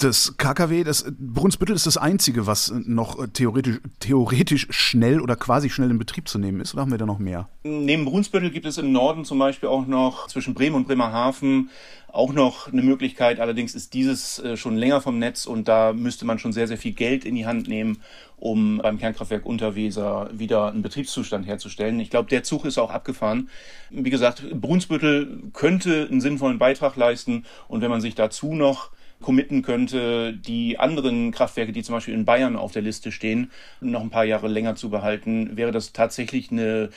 Das 0.00 0.38
KKW, 0.38 0.82
das 0.82 1.04
Brunsbüttel 1.18 1.76
ist 1.76 1.86
das 1.86 1.98
einzige, 1.98 2.46
was 2.46 2.72
noch 2.86 3.26
theoretisch, 3.34 3.80
theoretisch 3.98 4.66
schnell 4.70 5.20
oder 5.20 5.36
quasi 5.36 5.68
schnell 5.68 5.90
in 5.90 5.98
Betrieb 5.98 6.26
zu 6.26 6.38
nehmen 6.38 6.62
ist. 6.62 6.72
Oder 6.72 6.80
haben 6.80 6.90
wir 6.90 6.96
da 6.96 7.04
noch 7.04 7.18
mehr? 7.18 7.50
Neben 7.64 8.06
Brunsbüttel 8.06 8.50
gibt 8.50 8.64
es 8.64 8.78
im 8.78 8.92
Norden 8.92 9.26
zum 9.26 9.38
Beispiel 9.38 9.68
auch 9.68 9.86
noch 9.86 10.26
zwischen 10.28 10.54
Bremen 10.54 10.76
und 10.76 10.86
Bremerhaven 10.86 11.68
auch 12.08 12.32
noch 12.32 12.72
eine 12.72 12.80
Möglichkeit. 12.80 13.40
Allerdings 13.40 13.74
ist 13.74 13.92
dieses 13.92 14.38
äh, 14.38 14.56
schon 14.56 14.78
länger 14.78 15.02
vom 15.02 15.18
Netz 15.18 15.44
und 15.44 15.68
da 15.68 15.92
müsste 15.92 16.24
man 16.24 16.38
schon 16.38 16.54
sehr, 16.54 16.66
sehr 16.66 16.78
viel 16.78 16.92
Geld 16.92 17.26
in 17.26 17.34
die 17.34 17.44
Hand 17.44 17.68
nehmen, 17.68 18.00
um 18.38 18.78
beim 18.78 18.98
Kernkraftwerk 18.98 19.44
Unterweser 19.44 20.30
wieder 20.32 20.68
einen 20.68 20.80
Betriebszustand 20.80 21.46
herzustellen. 21.46 22.00
Ich 22.00 22.08
glaube, 22.08 22.30
der 22.30 22.42
Zug 22.42 22.64
ist 22.64 22.78
auch 22.78 22.90
abgefahren. 22.90 23.50
Wie 23.90 24.10
gesagt, 24.10 24.44
Brunsbüttel 24.58 25.42
könnte 25.52 26.08
einen 26.10 26.22
sinnvollen 26.22 26.58
Beitrag 26.58 26.96
leisten 26.96 27.44
und 27.68 27.82
wenn 27.82 27.90
man 27.90 28.00
sich 28.00 28.14
dazu 28.14 28.54
noch 28.54 28.90
committen 29.20 29.62
könnte, 29.62 30.32
die 30.32 30.78
anderen 30.78 31.30
Kraftwerke, 31.30 31.72
die 31.72 31.82
zum 31.82 31.94
Beispiel 31.94 32.14
in 32.14 32.24
Bayern 32.24 32.56
auf 32.56 32.72
der 32.72 32.82
Liste 32.82 33.12
stehen, 33.12 33.50
noch 33.80 34.00
ein 34.00 34.10
paar 34.10 34.24
Jahre 34.24 34.48
länger 34.48 34.76
zu 34.76 34.90
behalten, 34.90 35.56
wäre 35.56 35.72
das 35.72 35.92
tatsächlich 35.92 36.50
eine 36.50 36.90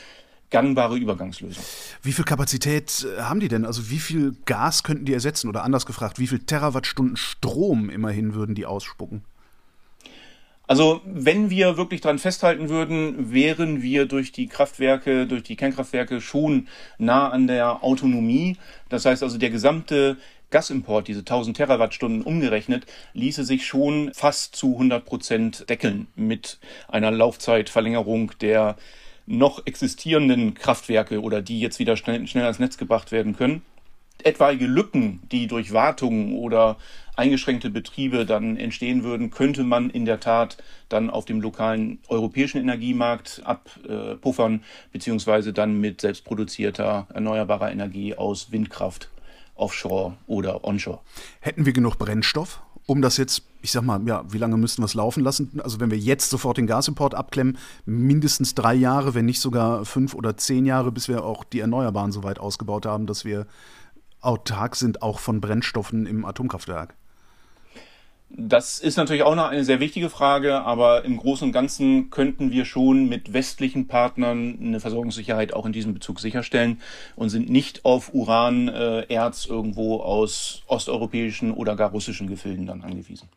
gangbare 0.49 0.97
Übergangslösung. 0.97 1.63
Wie 2.01 2.13
viel 2.13 2.25
Kapazität 2.25 3.05
äh, 3.17 3.21
haben 3.21 3.39
die 3.39 3.47
denn? 3.47 3.65
Also 3.65 3.89
wie 3.89 3.99
viel 3.99 4.35
Gas 4.45 4.83
könnten 4.83 5.05
die 5.05 5.13
ersetzen? 5.13 5.49
Oder 5.49 5.63
anders 5.63 5.85
gefragt, 5.85 6.19
wie 6.19 6.27
viel 6.27 6.39
Terawattstunden 6.39 7.17
Strom 7.17 7.89
immerhin 7.89 8.35
würden 8.35 8.53
die 8.53 8.65
ausspucken? 8.65 9.23
Also 10.65 11.01
wenn 11.05 11.49
wir 11.49 11.75
wirklich 11.75 12.01
dran 12.01 12.19
festhalten 12.19 12.69
würden, 12.69 13.33
wären 13.33 13.81
wir 13.81 14.05
durch 14.05 14.31
die 14.31 14.47
Kraftwerke, 14.47 15.27
durch 15.27 15.43
die 15.43 15.57
Kernkraftwerke 15.57 16.21
schon 16.21 16.67
nah 16.97 17.29
an 17.29 17.47
der 17.47 17.83
Autonomie. 17.83 18.57
Das 18.87 19.05
heißt 19.05 19.23
also, 19.23 19.37
der 19.37 19.49
gesamte 19.49 20.17
Gasimport, 20.53 21.07
diese 21.07 21.21
1000 21.21 21.57
Terawattstunden 21.57 22.21
umgerechnet, 22.21 22.85
ließe 23.13 23.43
sich 23.43 23.65
schon 23.65 24.11
fast 24.13 24.55
zu 24.55 24.73
100 24.73 25.03
Prozent 25.03 25.69
deckeln 25.69 26.07
mit 26.15 26.59
einer 26.87 27.11
Laufzeitverlängerung 27.11 28.31
der 28.39 28.77
noch 29.25 29.65
existierenden 29.65 30.53
Kraftwerke 30.53 31.21
oder 31.21 31.41
die 31.41 31.59
jetzt 31.59 31.79
wieder 31.79 31.97
schnell, 31.97 32.27
schnell 32.27 32.43
ans 32.43 32.59
Netz 32.59 32.77
gebracht 32.77 33.11
werden 33.11 33.35
können. 33.35 33.63
Etwaige 34.23 34.67
Lücken, 34.67 35.21
die 35.31 35.47
durch 35.47 35.73
Wartungen 35.73 36.35
oder 36.35 36.77
eingeschränkte 37.15 37.71
Betriebe 37.71 38.25
dann 38.25 38.55
entstehen 38.55 39.03
würden, 39.03 39.31
könnte 39.31 39.63
man 39.63 39.89
in 39.89 40.05
der 40.05 40.19
Tat 40.19 40.57
dann 40.87 41.09
auf 41.09 41.25
dem 41.25 41.41
lokalen 41.41 41.99
europäischen 42.09 42.59
Energiemarkt 42.59 43.41
abpuffern, 43.43 44.63
beziehungsweise 44.91 45.51
dann 45.51 45.79
mit 45.79 45.99
selbstproduzierter 46.01 47.07
erneuerbarer 47.11 47.71
Energie 47.71 48.13
aus 48.13 48.51
Windkraft 48.51 49.09
offshore 49.55 50.17
oder 50.27 50.63
onshore. 50.63 50.99
Hätten 51.39 51.65
wir 51.65 51.73
genug 51.73 51.97
Brennstoff, 51.97 52.61
um 52.85 53.01
das 53.01 53.17
jetzt, 53.17 53.43
ich 53.61 53.71
sag 53.71 53.83
mal, 53.83 54.01
ja, 54.07 54.23
wie 54.31 54.37
lange 54.37 54.57
müssten 54.57 54.81
wir 54.81 54.85
es 54.85 54.93
laufen 54.93 55.23
lassen? 55.23 55.61
Also 55.63 55.79
wenn 55.79 55.91
wir 55.91 55.97
jetzt 55.97 56.29
sofort 56.29 56.57
den 56.57 56.67
Gasimport 56.67 57.15
abklemmen, 57.15 57.57
mindestens 57.85 58.55
drei 58.55 58.73
Jahre, 58.73 59.13
wenn 59.13 59.25
nicht 59.25 59.39
sogar 59.39 59.85
fünf 59.85 60.13
oder 60.13 60.37
zehn 60.37 60.65
Jahre, 60.65 60.91
bis 60.91 61.07
wir 61.07 61.23
auch 61.23 61.43
die 61.43 61.59
Erneuerbaren 61.59 62.11
so 62.11 62.23
weit 62.23 62.39
ausgebaut 62.39 62.85
haben, 62.85 63.05
dass 63.05 63.25
wir 63.25 63.47
autark 64.19 64.75
sind, 64.75 65.01
auch 65.01 65.19
von 65.19 65.41
Brennstoffen 65.41 66.05
im 66.05 66.25
Atomkraftwerk. 66.25 66.95
Das 68.35 68.79
ist 68.79 68.97
natürlich 68.97 69.21
auch 69.21 69.35
noch 69.35 69.49
eine 69.49 69.63
sehr 69.63 69.79
wichtige 69.79 70.09
Frage, 70.09 70.61
aber 70.61 71.05
im 71.05 71.17
Großen 71.17 71.45
und 71.45 71.51
Ganzen 71.51 72.09
könnten 72.09 72.49
wir 72.49 72.65
schon 72.65 73.07
mit 73.07 73.31
westlichen 73.31 73.85
Partnern 73.85 74.57
eine 74.59 74.79
Versorgungssicherheit 74.79 75.53
auch 75.53 75.67
in 75.67 75.71
diesem 75.71 75.93
Bezug 75.93 76.19
sicherstellen 76.19 76.81
und 77.15 77.29
sind 77.29 77.49
nicht 77.49 77.85
auf 77.85 78.11
Uranerz 78.15 79.45
äh, 79.45 79.49
irgendwo 79.49 79.99
aus 79.99 80.63
osteuropäischen 80.65 81.51
oder 81.51 81.75
gar 81.75 81.91
russischen 81.91 82.25
Gefilden 82.25 82.65
dann 82.65 82.81
angewiesen. 82.81 83.29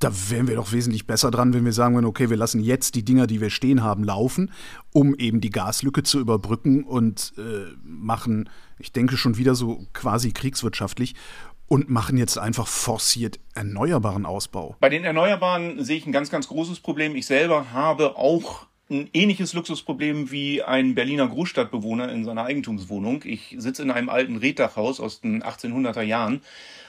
Da 0.00 0.12
wären 0.28 0.48
wir 0.48 0.56
doch 0.56 0.72
wesentlich 0.72 1.06
besser 1.06 1.30
dran, 1.30 1.54
wenn 1.54 1.64
wir 1.64 1.72
sagen 1.72 1.94
würden, 1.94 2.04
okay, 2.04 2.28
wir 2.28 2.36
lassen 2.36 2.60
jetzt 2.60 2.94
die 2.94 3.04
Dinger, 3.06 3.26
die 3.26 3.40
wir 3.40 3.48
stehen 3.48 3.82
haben, 3.82 4.04
laufen, 4.04 4.50
um 4.92 5.14
eben 5.14 5.40
die 5.40 5.48
Gaslücke 5.48 6.02
zu 6.02 6.20
überbrücken 6.20 6.84
und 6.84 7.32
äh, 7.38 7.74
machen, 7.82 8.50
ich 8.78 8.92
denke 8.92 9.16
schon 9.16 9.38
wieder 9.38 9.54
so 9.54 9.86
quasi 9.94 10.32
kriegswirtschaftlich 10.32 11.14
und 11.68 11.90
machen 11.90 12.16
jetzt 12.16 12.38
einfach 12.38 12.66
forciert 12.66 13.38
erneuerbaren 13.54 14.26
Ausbau. 14.26 14.76
Bei 14.80 14.88
den 14.88 15.04
Erneuerbaren 15.04 15.82
sehe 15.84 15.96
ich 15.96 16.06
ein 16.06 16.12
ganz, 16.12 16.30
ganz 16.30 16.48
großes 16.48 16.80
Problem. 16.80 17.16
Ich 17.16 17.26
selber 17.26 17.72
habe 17.72 18.16
auch 18.16 18.66
ein 18.88 19.08
ähnliches 19.12 19.52
Luxusproblem 19.52 20.30
wie 20.30 20.62
ein 20.62 20.94
Berliner 20.94 21.26
Großstadtbewohner 21.26 22.10
in 22.12 22.24
seiner 22.24 22.44
Eigentumswohnung. 22.44 23.22
Ich 23.24 23.56
sitze 23.58 23.82
in 23.82 23.90
einem 23.90 24.08
alten 24.08 24.36
Reddachhaus 24.36 25.00
aus 25.00 25.20
den 25.20 25.42
1800er 25.42 26.02
Jahren 26.02 26.40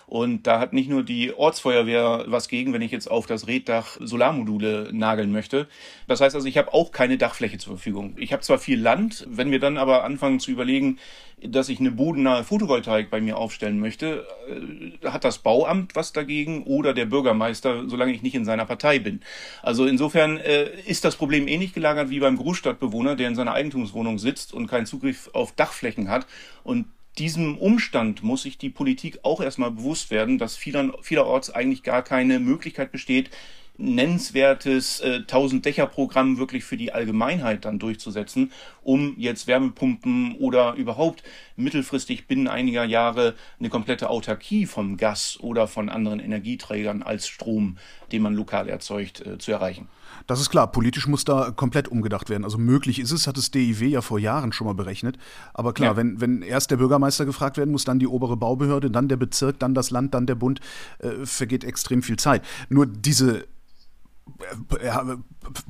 und 0.08 0.48
da 0.48 0.62
hat 0.62 0.72
nicht 0.72 0.90
nur 0.90 1.04
die 1.04 1.34
Ortsfeuerwehr 1.34 2.24
was 2.28 2.48
gegen, 2.48 2.72
wenn 2.72 2.82
ich 2.82 2.92
jetzt 2.92 3.12
auf 3.12 3.26
das 3.28 3.46
Reddach 3.46 3.98
Solarmodule 4.00 4.90
nageln 4.94 5.34
möchte. 5.34 5.68
Das 6.08 6.22
heißt 6.22 6.34
also, 6.34 6.48
ich 6.48 6.58
habe 6.58 6.74
auch 6.74 6.94
keine 6.94 7.18
Dachfläche 7.18 7.58
zur 7.58 7.74
Verfügung. 7.74 8.16
Ich 8.18 8.32
habe 8.32 8.42
zwar 8.42 8.58
viel 8.58 8.80
Land, 8.80 9.28
wenn 9.30 9.52
wir 9.52 9.60
dann 9.60 9.78
aber 9.78 10.06
anfangen 10.06 10.40
zu 10.40 10.50
überlegen, 10.50 10.98
dass 11.44 11.68
ich 11.68 11.80
eine 11.80 11.92
bodennahe 11.92 12.46
Photovoltaik 12.46 13.12
bei 13.12 13.20
mir 13.20 13.38
aufstellen 13.38 13.80
möchte, 13.80 14.26
äh, 14.50 15.08
hat 15.10 15.26
das 15.26 15.40
Bauamt 15.40 15.94
was 15.94 16.14
dagegen 16.14 16.64
oder 16.64 16.94
der 16.94 17.06
Bürgermeister, 17.06 17.88
solange 17.88 18.14
ich 18.14 18.24
nicht 18.24 18.34
in 18.34 18.46
seiner 18.46 18.66
Partei 18.66 19.00
bin. 19.00 19.20
Also 19.62 19.86
insofern 19.86 20.38
äh, 20.38 20.70
ist 20.86 21.04
das 21.04 21.18
Problem 21.18 21.50
ähnlich 21.50 21.74
gelagert 21.74 22.10
wie 22.10 22.22
beim 22.22 22.38
Großstadtbewohner, 22.38 23.18
der 23.18 23.28
in 23.28 23.36
seiner 23.36 23.54
Eigentumswohnung 23.54 24.20
sitzt 24.20 24.54
und 24.54 24.68
keinen 24.68 24.86
Zugriff 24.86 25.30
auf 25.34 25.52
Dachflächen 25.52 26.10
hat 26.10 26.26
und 26.64 26.86
diesem 27.18 27.58
Umstand 27.58 28.24
muss 28.24 28.44
sich 28.44 28.58
die 28.58 28.70
Politik 28.70 29.20
auch 29.24 29.42
erstmal 29.42 29.72
bewusst 29.72 30.12
werden, 30.12 30.38
dass 30.38 30.56
vieler, 30.56 30.94
vielerorts 31.02 31.50
eigentlich 31.50 31.84
gar 31.84 32.04
keine 32.04 32.40
Möglichkeit 32.40 32.92
besteht, 32.92 33.30
nennenswertes 33.78 35.02
äh, 35.02 35.22
1000-Dächer-Programm 35.28 36.38
wirklich 36.38 36.64
für 36.64 36.78
die 36.78 36.94
Allgemeinheit 36.94 37.66
dann 37.66 37.80
durchzusetzen, 37.80 38.52
um 38.88 39.16
jetzt 39.18 39.48
Wärmepumpen 39.48 40.36
oder 40.38 40.76
überhaupt 40.76 41.22
mittelfristig 41.58 42.26
binnen 42.26 42.48
einiger 42.48 42.86
Jahre 42.86 43.36
eine 43.60 43.68
komplette 43.68 44.10
Autarkie 44.10 44.66
vom 44.66 44.96
Gas 44.96 45.38
oder 45.42 45.68
von 45.68 45.90
anderen 45.90 46.22
Energieträgern 46.22 47.04
als 47.04 47.28
Strom, 47.28 47.78
den 48.14 48.22
man 48.22 48.34
lokal 48.34 48.70
erzeugt, 48.70 49.26
äh, 49.26 49.38
zu 49.40 49.52
erreichen. 49.52 49.90
Das 50.26 50.40
ist 50.40 50.50
klar, 50.50 50.72
politisch 50.72 51.06
muss 51.06 51.26
da 51.26 51.52
komplett 51.52 51.90
umgedacht 51.90 52.30
werden. 52.30 52.46
Also 52.46 52.58
möglich 52.58 53.00
ist 53.00 53.12
es, 53.12 53.28
hat 53.28 53.36
das 53.36 53.52
DIW 53.52 53.88
ja 53.88 54.02
vor 54.02 54.20
Jahren 54.20 54.54
schon 54.54 54.68
mal 54.68 54.74
berechnet. 54.74 55.18
Aber 55.54 55.74
klar, 55.74 55.92
ja. 55.92 55.98
wenn, 55.98 56.22
wenn 56.22 56.42
erst 56.42 56.72
der 56.72 56.78
Bürgermeister 56.78 57.26
gefragt 57.26 57.58
werden 57.58 57.72
muss, 57.72 57.84
dann 57.84 58.00
die 58.00 58.08
obere 58.08 58.38
Baubehörde, 58.38 58.90
dann 58.90 59.10
der 59.10 59.18
Bezirk, 59.18 59.60
dann 59.60 59.74
das 59.74 59.92
Land, 59.92 60.14
dann 60.14 60.28
der 60.28 60.36
Bund, 60.36 60.62
äh, 61.00 61.26
vergeht 61.26 61.66
extrem 61.66 62.04
viel 62.04 62.18
Zeit. 62.18 62.42
Nur 62.70 62.86
diese 62.86 63.48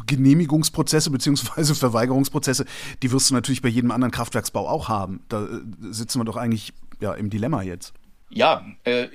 Genehmigungsprozesse 0.06 1.12
bzw. 1.12 1.74
Verweigerungsprozesse, 1.74 2.66
die 3.02 3.12
wirst 3.12 3.30
du 3.30 3.34
natürlich 3.34 3.62
bei 3.62 3.70
jedem 3.70 3.92
anderen 3.92 4.12
Kraftwerksbau 4.12 4.68
auch 4.68 4.90
haben. 4.90 5.22
Da 5.30 5.46
äh, 5.46 5.62
sitzen 5.92 6.20
wir 6.20 6.26
doch 6.26 6.38
eigentlich 6.38 6.74
ja, 7.00 7.14
im 7.14 7.30
Dilemma 7.30 7.62
jetzt. 7.62 7.94
Ja, 8.30 8.66
äh, 8.84 9.08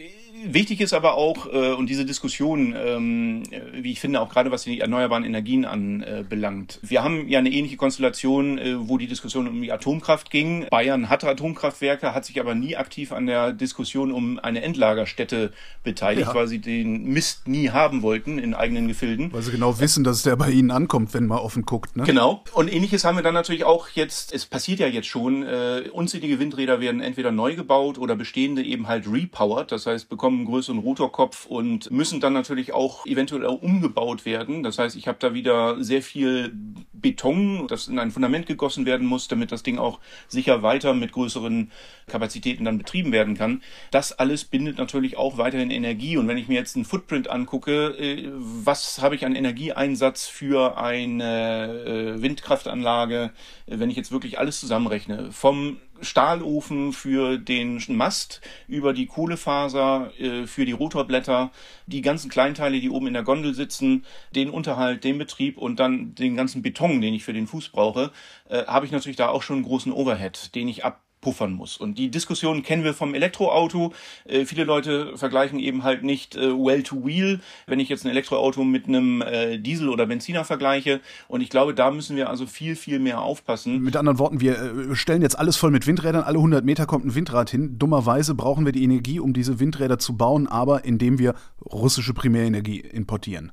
Wichtig 0.45 0.81
ist 0.81 0.93
aber 0.93 1.15
auch, 1.15 1.47
äh, 1.53 1.73
und 1.73 1.89
diese 1.89 2.05
Diskussion, 2.05 2.75
ähm, 2.77 3.43
wie 3.73 3.93
ich 3.93 4.01
finde, 4.01 4.21
auch 4.21 4.29
gerade 4.29 4.51
was 4.51 4.65
die 4.65 4.81
erneuerbaren 4.81 5.25
Energien 5.25 5.65
anbelangt. 5.65 6.81
Äh, 6.83 6.91
wir 6.91 7.05
haben 7.05 7.29
ja 7.29 7.39
eine 7.39 7.51
ähnliche 7.51 7.77
Konstellation, 7.77 8.59
äh, 8.59 8.89
wo 8.89 8.99
die 8.99 9.07
Diskussion 9.07 9.47
um 9.49 9.63
die 9.63 9.73
Atomkraft 9.73 10.31
ging. 10.31 10.67
Bayern 10.71 11.09
hatte 11.09 11.29
Atomkraftwerke, 11.29 12.15
hat 12.15 12.25
sich 12.25 12.41
aber 12.41 12.55
nie 12.55 12.77
aktiv 12.77 13.13
an 13.13 13.27
der 13.27 13.53
Diskussion 13.53 14.13
um 14.13 14.39
eine 14.39 14.63
Endlagerstätte 14.63 15.53
beteiligt, 15.85 16.29
ja. 16.29 16.35
weil 16.35 16.49
sie 16.49 16.59
den 16.59 17.05
Mist 17.05 17.47
nie 17.47 17.71
haben 17.71 18.03
wollten 18.03 18.39
in 18.39 18.55
eigenen 18.55 18.89
Gefilden. 18.89 19.33
Weil 19.33 19.43
sie 19.43 19.53
genau 19.53 19.79
wissen, 19.81 20.05
dass 20.05 20.17
es 20.17 20.23
der 20.23 20.37
bei 20.37 20.51
ihnen 20.51 20.71
ankommt, 20.71 21.15
wenn 21.15 21.27
man 21.27 21.39
offen 21.39 21.65
guckt. 21.65 21.97
Ne? 21.97 22.05
Genau. 22.05 22.43
Und 22.53 22.73
ähnliches 22.73 23.05
haben 23.05 23.17
wir 23.17 23.23
dann 23.23 23.35
natürlich 23.35 23.65
auch 23.65 23.89
jetzt, 23.91 24.33
es 24.33 24.47
passiert 24.47 24.81
ja 24.81 24.87
jetzt 24.87 25.09
schon, 25.09 25.43
äh, 25.43 25.85
unzählige 25.93 26.39
Windräder 26.39 26.81
werden 26.81 27.01
entweder 27.01 27.31
neu 27.31 27.55
gebaut 27.55 27.99
oder 27.99 28.17
bestehende 28.17 28.63
eben 28.63 28.89
halt 28.89 29.07
repowered, 29.11 29.71
das 29.71 29.87
heißt 29.87 30.09
bekommen 30.09 30.32
bekommen 30.33 30.39
einen 30.39 30.47
größeren 30.47 30.79
Rotorkopf 30.79 31.47
und 31.47 31.91
müssen 31.91 32.21
dann 32.21 32.33
natürlich 32.33 32.73
auch 32.73 33.07
eventuell 33.07 33.45
umgebaut 33.45 34.25
werden. 34.25 34.63
Das 34.63 34.79
heißt, 34.79 34.97
ich 34.97 35.07
habe 35.09 35.19
da 35.21 35.35
wieder 35.35 35.83
sehr 35.83 36.03
viel 36.03 36.53
Beton, 36.93 37.67
das 37.69 37.89
in 37.89 37.99
ein 37.99 38.11
Fundament 38.11 38.47
gegossen 38.47 38.87
werden 38.87 39.07
muss, 39.07 39.29
damit 39.29 39.53
das 39.53 39.63
Ding 39.63 39.79
auch 39.79 40.01
sicher 40.29 40.63
weiter 40.63 40.95
mit 40.95 41.13
größeren 41.13 41.71
Kapazitäten 42.07 42.65
dann 42.65 42.79
betrieben 42.79 43.13
werden 43.13 43.37
kann. 43.37 43.63
Das 43.91 44.13
alles 44.13 44.45
bindet 44.45 44.79
natürlich 44.79 45.17
auch 45.17 45.39
weiterhin 45.39 45.71
Energie. 45.71 46.17
Und 46.17 46.29
wenn 46.29 46.39
ich 46.39 46.49
mir 46.49 46.55
jetzt 46.55 46.77
einen 46.77 46.85
Footprint 46.85 47.29
angucke, 47.29 47.89
äh, 47.99 48.31
was 48.33 49.01
habe 49.03 49.15
ich 49.15 49.27
an 49.27 49.35
Energieeinsatz 49.35 50.27
für 50.27 50.79
eine 50.79 52.17
äh, 52.17 52.23
Windkraftanlage, 52.23 53.31
wenn 53.67 53.91
ich 53.91 53.97
jetzt 53.97 54.13
wirklich 54.13 54.39
alles 54.39 54.61
zusammenrechne, 54.61 55.33
vom 55.33 55.79
Stahlofen 56.03 56.93
für 56.93 57.39
den 57.39 57.83
Mast, 57.89 58.41
über 58.69 58.93
die 58.93 59.07
Kohlefaser 59.07 60.13
äh, 60.19 60.47
für 60.47 60.65
die 60.65 60.73
Rotorblätter, 60.73 61.51
die 61.87 62.03
ganzen 62.03 62.31
Kleinteile, 62.31 62.81
die 62.81 62.91
oben 62.91 63.07
in 63.07 63.15
der 63.15 63.23
Gondel 63.23 63.55
sitzen, 63.55 64.05
den 64.35 64.51
Unterhalt, 64.51 65.05
den 65.05 65.19
Betrieb 65.19 65.59
und 65.59 65.81
dann 65.81 66.15
den 66.15 66.37
ganzen 66.37 66.63
Beton, 66.63 67.01
den 67.01 67.15
ich 67.15 67.25
für 67.25 67.33
den 67.33 67.47
Fuß 67.47 67.71
brauche, 67.71 68.11
äh, 68.49 68.65
habe 68.67 68.87
ich 68.87 68.93
natürlich 68.93 69.17
da 69.17 69.29
auch 69.29 69.43
schon 69.43 69.57
einen 69.57 69.65
großen 69.65 69.93
Overhead, 69.93 70.55
den 70.55 70.69
ich 70.69 70.85
ab 70.85 71.01
puffern 71.23 71.53
muss. 71.55 71.79
Und 71.79 71.97
die 71.97 72.11
Diskussion 72.11 72.63
kennen 72.63 72.85
wir 72.85 72.93
vom 72.93 73.15
Elektroauto. 73.15 73.95
Äh, 74.27 74.45
viele 74.45 74.65
Leute 74.65 75.17
vergleichen 75.17 75.59
eben 75.59 75.85
halt 75.85 76.03
nicht 76.03 76.37
äh, 76.37 76.53
well-to-wheel, 76.53 77.41
wenn 77.67 77.81
ich 77.81 77.89
jetzt 77.89 78.05
ein 78.05 78.11
Elektroauto 78.11 78.65
mit 78.65 78.87
einem 78.87 79.23
äh, 79.23 79.59
Diesel 79.59 79.89
oder 79.89 80.05
Benziner 80.05 80.45
vergleiche. 80.45 81.01
Und 81.29 81.41
ich 81.41 81.49
glaube, 81.49 81.73
da 81.73 81.91
müssen 81.91 82.17
wir 82.17 82.29
also 82.29 82.45
viel, 82.47 82.77
viel 82.77 82.99
mehr 82.99 83.23
aufpassen. 83.23 83.81
Mit 83.81 83.97
anderen 83.97 84.19
Worten, 84.19 84.41
wir 84.43 84.59
äh, 84.91 84.95
stellen 84.95 85.23
jetzt 85.23 85.39
alles 85.39 85.57
voll 85.57 85.71
mit 85.71 85.87
Windrädern. 85.87 86.25
Alle 86.25 86.39
100 86.39 86.65
Meter 86.65 86.85
kommt 86.85 87.07
ein 87.07 87.15
Windrad 87.15 87.49
hin. 87.49 87.79
Dummerweise 87.79 88.35
brauchen 88.35 88.67
wir 88.67 88.73
die 88.73 88.85
Energie, 88.85 89.21
um 89.21 89.33
diese 89.33 89.61
Windräder 89.61 89.99
zu 89.99 90.17
bauen, 90.17 90.49
aber 90.49 90.85
indem 90.85 91.19
wir 91.19 91.35
russische 91.65 92.13
Primärenergie 92.13 92.81
importieren. 92.81 93.53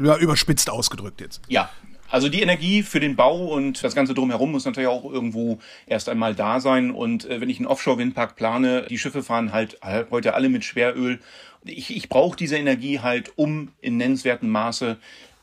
Ja, 0.00 0.16
überspitzt 0.16 0.70
ausgedrückt 0.70 1.20
jetzt. 1.20 1.40
Ja, 1.48 1.70
also 2.10 2.28
die 2.28 2.42
Energie 2.42 2.82
für 2.82 3.00
den 3.00 3.16
Bau 3.16 3.46
und 3.46 3.82
das 3.84 3.94
Ganze 3.94 4.14
drumherum 4.14 4.52
muss 4.52 4.64
natürlich 4.64 4.88
auch 4.88 5.04
irgendwo 5.04 5.58
erst 5.86 6.08
einmal 6.08 6.34
da 6.34 6.60
sein. 6.60 6.90
Und 6.90 7.24
äh, 7.26 7.40
wenn 7.40 7.50
ich 7.50 7.58
einen 7.58 7.66
Offshore-Windpark 7.66 8.36
plane, 8.36 8.86
die 8.88 8.98
Schiffe 8.98 9.22
fahren 9.22 9.52
halt 9.52 9.78
heute 10.10 10.34
alle 10.34 10.48
mit 10.48 10.64
Schweröl. 10.64 11.20
Ich, 11.64 11.94
ich 11.94 12.08
brauche 12.08 12.36
diese 12.36 12.56
Energie 12.56 13.00
halt, 13.00 13.32
um 13.36 13.72
in 13.80 13.96
nennenswertem 13.96 14.48
Maße 14.48 14.96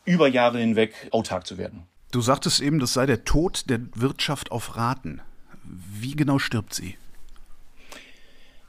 über 0.06 0.28
Jahre 0.28 0.60
hinweg 0.60 0.94
autark 1.12 1.46
zu 1.46 1.58
werden. 1.58 1.84
Du 2.12 2.22
sagtest 2.22 2.62
eben, 2.62 2.80
das 2.80 2.94
sei 2.94 3.06
der 3.06 3.26
Tod 3.26 3.70
der 3.70 3.82
Wirtschaft 3.96 4.52
auf 4.52 4.78
Raten. 4.78 5.22
Wie 5.64 6.16
genau 6.16 6.40
stirbt 6.40 6.74
sie? 6.74 6.96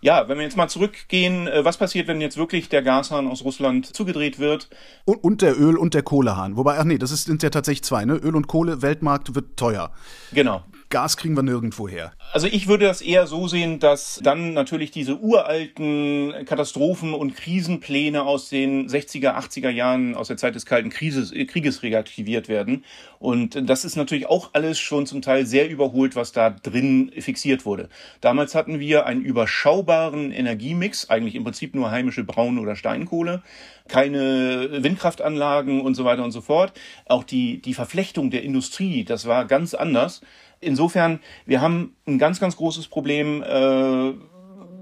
Ja, 0.01 0.29
wenn 0.29 0.39
wir 0.39 0.45
jetzt 0.45 0.57
mal 0.57 0.69
zurückgehen, 0.69 1.47
äh, 1.47 1.65
was 1.65 1.79
passiert, 1.79 2.07
wenn 2.07 2.21
jetzt 2.21 2.37
wirklich 2.37 2.69
der 2.69 2.83
Gashahn 2.83 3.27
aus 3.27 3.45
Russland 3.45 3.87
zugedreht 3.95 4.39
wird? 4.39 4.69
Und, 5.05 5.25
und 5.25 5.43
der 5.43 5.59
Öl- 5.59 5.79
und 5.79 5.95
der 5.95 6.03
Kohlehahn. 6.03 6.57
Wobei, 6.57 6.79
ach 6.79 6.85
nee, 6.85 6.99
das 6.99 7.11
sind 7.25 7.43
ja 7.43 7.51
tatsächlich 7.51 7.85
zwei, 7.85 8.05
ne? 8.05 8.15
Öl 8.15 8.37
und 8.37 8.47
Kohle, 8.47 8.83
Weltmarkt 8.83 9.35
wird 9.35 9.57
teuer. 9.57 9.91
Genau. 10.33 10.63
Gas 10.89 11.17
kriegen 11.17 11.35
wir 11.35 11.43
nirgendwo 11.43 11.89
her. 11.89 12.13
Also 12.33 12.47
ich 12.47 12.69
würde 12.69 12.87
das 12.87 13.01
eher 13.01 13.27
so 13.27 13.49
sehen, 13.49 13.81
dass 13.81 14.21
dann 14.23 14.53
natürlich 14.53 14.91
diese 14.93 15.19
uralten 15.19 16.33
Katastrophen 16.45 17.13
und 17.13 17.35
Krisenpläne 17.35 18.23
aus 18.23 18.49
den 18.49 18.89
60er, 18.89 19.37
80er 19.37 19.71
Jahren, 19.71 20.15
aus 20.15 20.29
der 20.29 20.37
Zeit 20.37 20.55
des 20.55 20.65
Kalten 20.65 20.91
Krieges, 20.91 21.33
Krieges 21.49 21.83
reaktiviert 21.83 22.49
werden. 22.49 22.85
Und 23.19 23.69
das 23.69 23.85
ist 23.85 23.97
natürlich 23.97 24.27
auch 24.27 24.51
alles 24.53 24.79
schon 24.79 25.07
zum 25.07 25.23
Teil 25.23 25.47
sehr 25.47 25.69
überholt, 25.69 26.15
was 26.15 26.33
da 26.33 26.51
drin 26.51 27.11
fixiert 27.19 27.65
wurde. 27.65 27.89
Damals 28.21 28.55
hatten 28.55 28.79
wir 28.79 29.07
einen 29.07 29.23
überschaubaren 29.23 30.31
Energiemix, 30.31 31.11
eigentlich 31.11 31.35
im 31.35 31.45
Prinzip 31.45 31.75
nur 31.75 31.91
heimische 31.91 32.23
Braun- 32.23 32.59
oder 32.59 32.77
Steinkohle, 32.77 33.43
keine 33.89 34.83
Windkraftanlagen 34.83 35.81
und 35.81 35.95
so 35.95 36.05
weiter 36.05 36.23
und 36.23 36.33
so 36.33 36.41
fort. 36.41 36.73
Auch 37.07 37.25
die, 37.25 37.61
die 37.61 37.75
Verflechtung 37.75 38.31
der 38.31 38.43
Industrie, 38.43 39.05
das 39.05 39.27
war 39.27 39.47
ganz 39.47 39.75
anders 39.75 40.21
insofern, 40.61 41.21
wir 41.45 41.61
haben 41.61 41.97
ein 42.07 42.19
ganz, 42.19 42.41
ganz 42.41 42.57
großes 42.57 42.89
Problem. 42.89 43.43
Äh, 43.43 44.15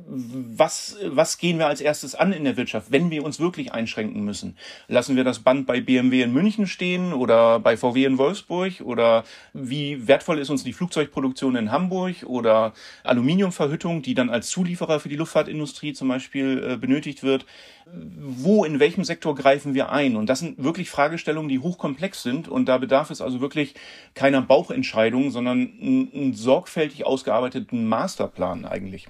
was, 0.07 0.97
was 1.05 1.39
gehen 1.39 1.59
wir 1.59 1.67
als 1.67 1.81
erstes 1.81 2.15
an 2.15 2.33
in 2.33 2.45
der 2.45 2.57
Wirtschaft, 2.57 2.91
wenn 2.91 3.11
wir 3.11 3.25
uns 3.25 3.41
wirklich 3.41 3.73
einschränken 3.73 4.25
müssen? 4.25 4.57
Lassen 4.89 5.17
wir 5.17 5.25
das 5.25 5.39
Band 5.41 5.67
bei 5.67 5.81
BMW 5.81 6.23
in 6.23 6.33
München 6.33 6.67
stehen 6.67 7.13
oder 7.13 7.61
bei 7.61 7.77
VW 7.77 8.05
in 8.05 8.19
Wolfsburg 8.19 8.81
oder 8.83 9.25
wie 9.53 10.07
wertvoll 10.07 10.39
ist 10.39 10.51
uns 10.51 10.65
die 10.65 10.73
Flugzeugproduktion 10.73 11.57
in 11.57 11.71
Hamburg 11.71 12.25
oder 12.25 12.75
Aluminiumverhüttung, 13.03 14.03
die 14.03 14.15
dann 14.15 14.31
als 14.31 14.49
Zulieferer 14.51 15.01
für 15.01 15.09
die 15.09 15.17
Luftfahrtindustrie 15.17 15.93
zum 15.93 16.09
Beispiel 16.09 16.63
äh, 16.73 16.77
benötigt 16.77 17.23
wird? 17.23 17.47
Wo, 17.87 18.65
in 18.65 18.81
welchem 18.81 19.05
Sektor 19.05 19.35
greifen 19.35 19.75
wir 19.75 19.91
ein? 19.91 20.17
Und 20.17 20.27
das 20.27 20.41
sind 20.41 20.63
wirklich 20.63 20.91
Fragestellungen, 20.91 21.49
die 21.49 21.59
hochkomplex 21.59 22.23
sind 22.23 22.49
und 22.49 22.67
da 22.67 22.79
bedarf 22.79 23.11
es 23.11 23.21
also 23.21 23.41
wirklich 23.41 23.75
keiner 24.15 24.41
Bauchentscheidung, 24.41 25.31
sondern 25.31 25.73
einen 25.81 26.35
sorgfältig 26.35 27.05
ausgearbeiteten 27.05 27.87
Masterplan 27.87 28.65
eigentlich. 28.65 29.09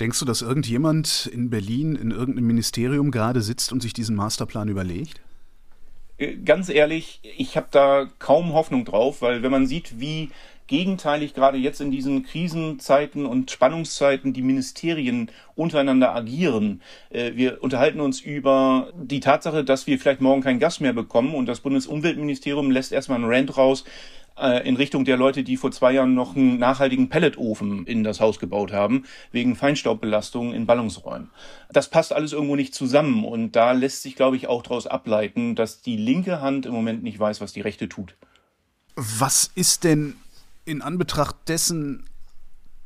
Denkst 0.00 0.18
du, 0.18 0.24
dass 0.24 0.42
irgendjemand 0.42 1.30
in 1.32 1.50
Berlin 1.50 1.94
in 1.94 2.10
irgendeinem 2.10 2.48
Ministerium 2.48 3.10
gerade 3.10 3.42
sitzt 3.42 3.72
und 3.72 3.80
sich 3.80 3.92
diesen 3.92 4.16
Masterplan 4.16 4.68
überlegt? 4.68 5.20
Äh, 6.18 6.36
ganz 6.36 6.68
ehrlich, 6.68 7.20
ich 7.22 7.56
habe 7.56 7.68
da 7.70 8.08
kaum 8.18 8.52
Hoffnung 8.52 8.84
drauf, 8.84 9.22
weil 9.22 9.42
wenn 9.42 9.52
man 9.52 9.66
sieht, 9.66 10.00
wie 10.00 10.30
gegenteilig 10.66 11.34
gerade 11.34 11.58
jetzt 11.58 11.80
in 11.80 11.90
diesen 11.90 12.24
Krisenzeiten 12.24 13.26
und 13.26 13.50
Spannungszeiten 13.50 14.32
die 14.32 14.42
Ministerien 14.42 15.30
untereinander 15.54 16.14
agieren. 16.14 16.80
Äh, 17.10 17.32
wir 17.34 17.62
unterhalten 17.62 18.00
uns 18.00 18.20
über 18.20 18.92
die 18.94 19.20
Tatsache, 19.20 19.64
dass 19.64 19.86
wir 19.86 19.98
vielleicht 19.98 20.20
morgen 20.20 20.42
kein 20.42 20.58
Gas 20.58 20.80
mehr 20.80 20.92
bekommen 20.92 21.34
und 21.34 21.46
das 21.46 21.60
Bundesumweltministerium 21.60 22.70
lässt 22.70 22.92
erstmal 22.92 23.18
einen 23.18 23.32
Rand 23.32 23.56
raus, 23.56 23.84
äh, 24.36 24.66
in 24.66 24.76
Richtung 24.76 25.04
der 25.04 25.16
Leute, 25.16 25.44
die 25.44 25.56
vor 25.56 25.70
zwei 25.70 25.92
Jahren 25.92 26.14
noch 26.14 26.34
einen 26.34 26.58
nachhaltigen 26.58 27.08
Pelletofen 27.08 27.86
in 27.86 28.02
das 28.02 28.20
Haus 28.20 28.38
gebaut 28.38 28.72
haben, 28.72 29.04
wegen 29.30 29.54
Feinstaubbelastung 29.54 30.52
in 30.52 30.66
Ballungsräumen. 30.66 31.30
Das 31.70 31.88
passt 31.88 32.12
alles 32.12 32.32
irgendwo 32.32 32.56
nicht 32.56 32.74
zusammen 32.74 33.24
und 33.24 33.52
da 33.52 33.72
lässt 33.72 34.02
sich, 34.02 34.16
glaube 34.16 34.36
ich, 34.36 34.48
auch 34.48 34.62
daraus 34.62 34.86
ableiten, 34.86 35.54
dass 35.54 35.82
die 35.82 35.96
linke 35.96 36.40
Hand 36.40 36.66
im 36.66 36.72
Moment 36.72 37.02
nicht 37.02 37.18
weiß, 37.18 37.40
was 37.40 37.52
die 37.52 37.60
rechte 37.60 37.88
tut. 37.88 38.16
Was 38.96 39.50
ist 39.54 39.84
denn 39.84 40.16
in 40.64 40.82
Anbetracht 40.82 41.36
dessen 41.48 42.04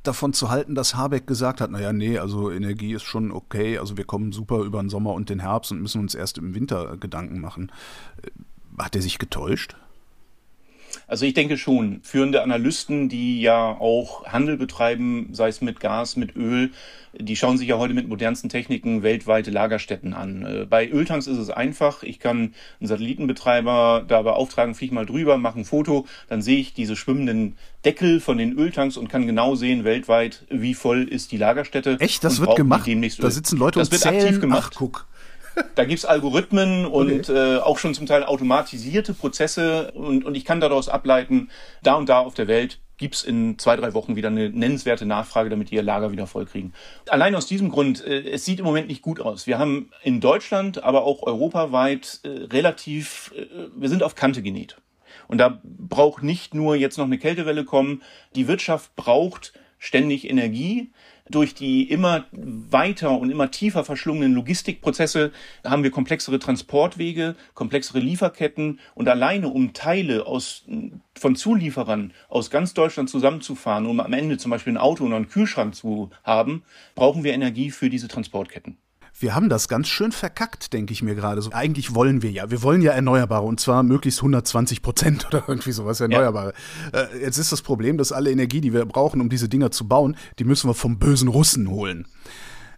davon 0.02 0.32
zu 0.32 0.49
halten, 0.50 0.75
dass 0.75 0.94
Habeck 0.94 1.26
gesagt 1.26 1.61
hat, 1.61 1.70
naja, 1.70 1.92
nee, 1.92 2.18
also 2.18 2.50
Energie 2.50 2.94
ist 2.94 3.02
schon 3.02 3.30
okay, 3.30 3.78
also 3.78 3.97
wir 3.97 4.04
kommen 4.04 4.32
super 4.32 4.61
über 4.61 4.80
den 4.80 4.88
Sommer 4.88 5.12
und 5.12 5.28
den 5.28 5.40
Herbst 5.40 5.73
und 5.73 5.82
müssen 5.82 6.00
uns 6.00 6.14
erst 6.14 6.38
im 6.38 6.54
Winter 6.54 6.97
Gedanken 6.97 7.40
machen. 7.40 7.70
Äh, 8.23 8.30
hat 8.82 8.94
er 8.94 9.02
sich 9.02 9.18
getäuscht? 9.18 9.76
Also 11.08 11.24
ich 11.24 11.32
denke 11.32 11.56
schon, 11.56 12.00
führende 12.02 12.42
Analysten, 12.42 13.08
die 13.08 13.40
ja 13.40 13.70
auch 13.80 14.26
Handel 14.26 14.58
betreiben, 14.58 15.30
sei 15.32 15.48
es 15.48 15.62
mit 15.62 15.80
Gas, 15.80 16.16
mit 16.16 16.36
Öl, 16.36 16.70
die 17.14 17.34
schauen 17.34 17.56
sich 17.56 17.66
ja 17.66 17.78
heute 17.78 17.94
mit 17.94 18.06
modernsten 18.06 18.50
Techniken 18.50 19.02
weltweite 19.02 19.50
Lagerstätten 19.50 20.12
an. 20.12 20.44
Äh, 20.44 20.66
bei 20.68 20.86
Öltanks 20.86 21.26
ist 21.26 21.38
es 21.38 21.48
einfach. 21.48 22.02
Ich 22.02 22.18
kann 22.18 22.52
einen 22.78 22.88
Satellitenbetreiber 22.88 24.04
da 24.06 24.20
beauftragen, 24.20 24.74
flieg 24.74 24.92
mal 24.92 25.06
drüber, 25.06 25.38
mach 25.38 25.56
ein 25.56 25.64
Foto, 25.64 26.06
dann 26.28 26.42
sehe 26.42 26.58
ich 26.58 26.74
diese 26.74 26.94
schwimmenden 26.94 27.56
Deckel 27.86 28.20
von 28.20 28.36
den 28.36 28.52
Öltanks 28.52 28.98
und 28.98 29.08
kann 29.08 29.26
genau 29.26 29.54
sehen 29.54 29.84
weltweit, 29.84 30.44
wie 30.50 30.74
voll 30.74 31.04
ist 31.04 31.32
die 31.32 31.38
Lagerstätte. 31.38 31.96
Echt, 32.00 32.22
das 32.22 32.38
wird 32.38 32.54
gemacht? 32.54 32.86
Da 33.18 33.30
sitzen 33.30 33.58
Leute 33.58 33.78
das 33.78 33.88
und 33.88 33.92
wird 33.92 34.06
aktiv 34.06 34.40
gemacht. 34.40 34.72
Ach, 34.74 34.78
guck. 34.78 35.06
Da 35.74 35.84
gibt's 35.84 36.04
Algorithmen 36.04 36.86
und 36.86 37.30
okay. 37.30 37.56
äh, 37.56 37.58
auch 37.58 37.78
schon 37.78 37.94
zum 37.94 38.06
Teil 38.06 38.24
automatisierte 38.24 39.14
Prozesse 39.14 39.92
und, 39.92 40.24
und 40.24 40.34
ich 40.34 40.44
kann 40.44 40.60
daraus 40.60 40.88
ableiten, 40.88 41.50
da 41.82 41.94
und 41.94 42.08
da 42.08 42.20
auf 42.20 42.34
der 42.34 42.48
Welt 42.48 42.80
gibt's 42.98 43.22
in 43.22 43.58
zwei, 43.58 43.76
drei 43.76 43.94
Wochen 43.94 44.16
wieder 44.16 44.28
eine 44.28 44.50
nennenswerte 44.50 45.06
Nachfrage, 45.06 45.48
damit 45.48 45.70
die 45.70 45.76
ihr 45.76 45.82
Lager 45.82 46.10
wieder 46.12 46.26
vollkriegen. 46.26 46.74
Allein 47.08 47.34
aus 47.34 47.46
diesem 47.46 47.70
Grund, 47.70 48.04
äh, 48.04 48.28
es 48.28 48.44
sieht 48.44 48.58
im 48.58 48.64
Moment 48.64 48.88
nicht 48.88 49.02
gut 49.02 49.20
aus. 49.20 49.46
Wir 49.46 49.58
haben 49.58 49.90
in 50.02 50.20
Deutschland, 50.20 50.82
aber 50.82 51.04
auch 51.04 51.22
europaweit 51.22 52.20
äh, 52.24 52.28
relativ, 52.52 53.32
äh, 53.36 53.46
wir 53.74 53.88
sind 53.88 54.02
auf 54.02 54.14
Kante 54.14 54.42
genäht. 54.42 54.76
Und 55.28 55.38
da 55.38 55.60
braucht 55.62 56.22
nicht 56.22 56.54
nur 56.54 56.74
jetzt 56.74 56.98
noch 56.98 57.04
eine 57.04 57.18
Kältewelle 57.18 57.64
kommen, 57.64 58.02
die 58.34 58.48
Wirtschaft 58.48 58.94
braucht 58.96 59.52
ständig 59.78 60.28
Energie. 60.28 60.90
Durch 61.30 61.54
die 61.54 61.82
immer 61.82 62.25
weiter 62.32 63.18
und 63.18 63.30
immer 63.30 63.50
tiefer 63.50 63.85
verschlungenen 63.85 64.32
Logistikprozesse 64.32 65.30
haben 65.62 65.82
wir 65.82 65.90
komplexere 65.90 66.38
Transportwege, 66.38 67.37
komplexere 67.54 68.00
Lieferketten 68.00 68.80
und 68.94 69.08
alleine 69.08 69.49
um 69.49 69.75
Teile 69.75 70.26
aus, 70.26 70.64
von 71.14 71.37
Zulieferern 71.37 72.14
aus 72.29 72.50
ganz 72.50 72.72
Deutschland 72.72 73.11
zusammenzufahren, 73.11 73.87
um 73.87 74.00
am 74.00 74.12
Ende 74.14 74.38
zum 74.38 74.50
Beispiel 74.50 74.72
ein 74.72 74.79
Auto 74.79 75.05
oder 75.05 75.16
einen 75.16 75.29
Kühlschrank 75.29 75.74
zu 75.74 76.11
haben, 76.24 76.62
brauchen 76.94 77.24
wir 77.24 77.35
Energie 77.35 77.70
für 77.70 77.90
diese 77.90 78.09
Transportketten 78.09 78.79
wir 79.20 79.35
haben 79.35 79.48
das 79.48 79.68
ganz 79.68 79.88
schön 79.88 80.12
verkackt, 80.12 80.72
denke 80.72 80.92
ich 80.92 81.02
mir 81.02 81.14
gerade. 81.14 81.42
So, 81.42 81.50
eigentlich 81.52 81.94
wollen 81.94 82.22
wir 82.22 82.31
ja, 82.31 82.50
wir 82.50 82.62
wollen 82.62 82.83
ja 82.83 82.92
Erneuerbare 82.92 83.44
und 83.44 83.59
zwar 83.59 83.83
möglichst 83.83 84.20
120 84.20 84.83
Prozent 84.83 85.26
oder 85.28 85.44
irgendwie 85.48 85.72
sowas 85.72 86.00
Erneuerbare. 86.00 86.52
Ja. 86.92 87.00
Äh, 87.00 87.22
jetzt 87.22 87.38
ist 87.38 87.52
das 87.52 87.62
Problem, 87.62 87.98
dass 87.98 88.12
alle 88.12 88.31
Energie, 88.31 88.61
die 88.61 88.72
wir 88.72 88.85
brauchen, 88.85 89.20
um 89.20 89.28
diese 89.28 89.48
Dinger 89.48 89.70
zu 89.70 89.88
bauen, 89.88 90.16
die 90.38 90.44
müssen 90.44 90.68
wir 90.68 90.74
vom 90.74 90.98
bösen 90.98 91.28
Russen 91.28 91.68
holen. 91.68 92.07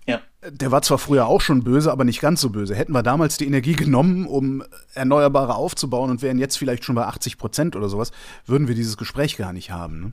Ja. 0.06 0.20
Der 0.48 0.70
war 0.70 0.80
zwar 0.82 0.98
früher 0.98 1.26
auch 1.26 1.42
schon 1.42 1.62
böse, 1.62 1.92
aber 1.92 2.04
nicht 2.04 2.20
ganz 2.20 2.40
so 2.40 2.48
böse. 2.48 2.74
Hätten 2.74 2.92
wir 2.92 3.02
damals 3.02 3.36
die 3.36 3.46
Energie 3.46 3.74
genommen, 3.74 4.26
um 4.26 4.64
Erneuerbare 4.94 5.54
aufzubauen 5.54 6.10
und 6.10 6.22
wären 6.22 6.38
jetzt 6.38 6.56
vielleicht 6.56 6.84
schon 6.84 6.94
bei 6.94 7.04
80 7.04 7.36
Prozent 7.36 7.76
oder 7.76 7.88
sowas, 7.88 8.10
würden 8.46 8.66
wir 8.66 8.74
dieses 8.74 8.96
Gespräch 8.96 9.36
gar 9.36 9.52
nicht 9.52 9.70
haben. 9.70 10.00
Ne? 10.00 10.12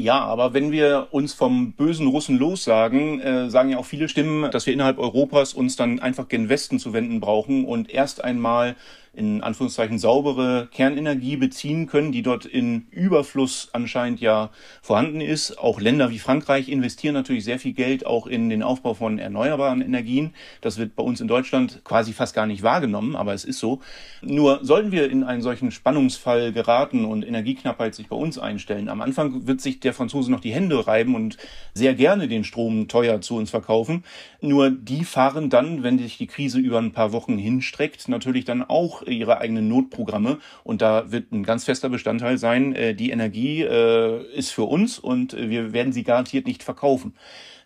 Ja, 0.00 0.20
aber 0.20 0.54
wenn 0.54 0.70
wir 0.70 1.08
uns 1.10 1.34
vom 1.34 1.72
bösen 1.72 2.06
Russen 2.06 2.38
lossagen, 2.38 3.20
äh, 3.20 3.50
sagen 3.50 3.70
ja 3.70 3.78
auch 3.78 3.84
viele 3.84 4.08
Stimmen, 4.08 4.48
dass 4.52 4.64
wir 4.64 4.72
innerhalb 4.72 4.96
Europas 4.96 5.54
uns 5.54 5.74
dann 5.74 5.98
einfach 5.98 6.28
gen 6.28 6.48
Westen 6.48 6.78
zu 6.78 6.92
wenden 6.92 7.18
brauchen 7.18 7.64
und 7.64 7.90
erst 7.90 8.22
einmal 8.22 8.76
in 9.12 9.42
Anführungszeichen 9.42 9.98
saubere 9.98 10.68
Kernenergie 10.72 11.36
beziehen 11.36 11.86
können, 11.86 12.12
die 12.12 12.22
dort 12.22 12.44
in 12.44 12.86
Überfluss 12.90 13.68
anscheinend 13.72 14.20
ja 14.20 14.50
vorhanden 14.82 15.20
ist. 15.20 15.58
Auch 15.58 15.80
Länder 15.80 16.10
wie 16.10 16.18
Frankreich 16.18 16.68
investieren 16.68 17.14
natürlich 17.14 17.44
sehr 17.44 17.58
viel 17.58 17.72
Geld 17.72 18.06
auch 18.06 18.26
in 18.26 18.48
den 18.48 18.62
Aufbau 18.62 18.94
von 18.94 19.18
erneuerbaren 19.18 19.80
Energien. 19.80 20.34
Das 20.60 20.78
wird 20.78 20.94
bei 20.96 21.02
uns 21.02 21.20
in 21.20 21.28
Deutschland 21.28 21.82
quasi 21.84 22.12
fast 22.12 22.34
gar 22.34 22.46
nicht 22.46 22.62
wahrgenommen, 22.62 23.16
aber 23.16 23.34
es 23.34 23.44
ist 23.44 23.58
so. 23.58 23.80
Nur 24.22 24.60
sollten 24.64 24.92
wir 24.92 25.10
in 25.10 25.24
einen 25.24 25.42
solchen 25.42 25.70
Spannungsfall 25.70 26.52
geraten 26.52 27.04
und 27.04 27.26
Energieknappheit 27.26 27.94
sich 27.94 28.08
bei 28.08 28.16
uns 28.16 28.38
einstellen, 28.38 28.88
am 28.88 29.00
Anfang 29.00 29.46
wird 29.46 29.60
sich 29.60 29.80
der 29.80 29.94
Franzose 29.94 30.30
noch 30.30 30.40
die 30.40 30.52
Hände 30.52 30.86
reiben 30.86 31.14
und 31.14 31.36
sehr 31.74 31.94
gerne 31.94 32.28
den 32.28 32.44
Strom 32.44 32.88
teuer 32.88 33.20
zu 33.20 33.36
uns 33.36 33.50
verkaufen. 33.50 34.04
Nur 34.40 34.70
die 34.70 35.04
fahren 35.04 35.50
dann, 35.50 35.82
wenn 35.82 35.98
sich 35.98 36.18
die 36.18 36.26
Krise 36.26 36.58
über 36.58 36.78
ein 36.78 36.92
paar 36.92 37.12
Wochen 37.12 37.38
hinstreckt, 37.38 38.08
natürlich 38.08 38.44
dann 38.44 38.62
auch 38.62 39.02
ihre 39.08 39.38
eigenen 39.38 39.68
Notprogramme. 39.68 40.38
Und 40.64 40.82
da 40.82 41.10
wird 41.10 41.32
ein 41.32 41.42
ganz 41.42 41.64
fester 41.64 41.88
Bestandteil 41.88 42.38
sein, 42.38 42.74
äh, 42.74 42.94
die 42.94 43.10
Energie 43.10 43.62
äh, 43.62 44.22
ist 44.34 44.50
für 44.50 44.64
uns 44.64 44.98
und 44.98 45.36
wir 45.36 45.72
werden 45.72 45.92
sie 45.92 46.04
garantiert 46.04 46.46
nicht 46.46 46.62
verkaufen. 46.62 47.14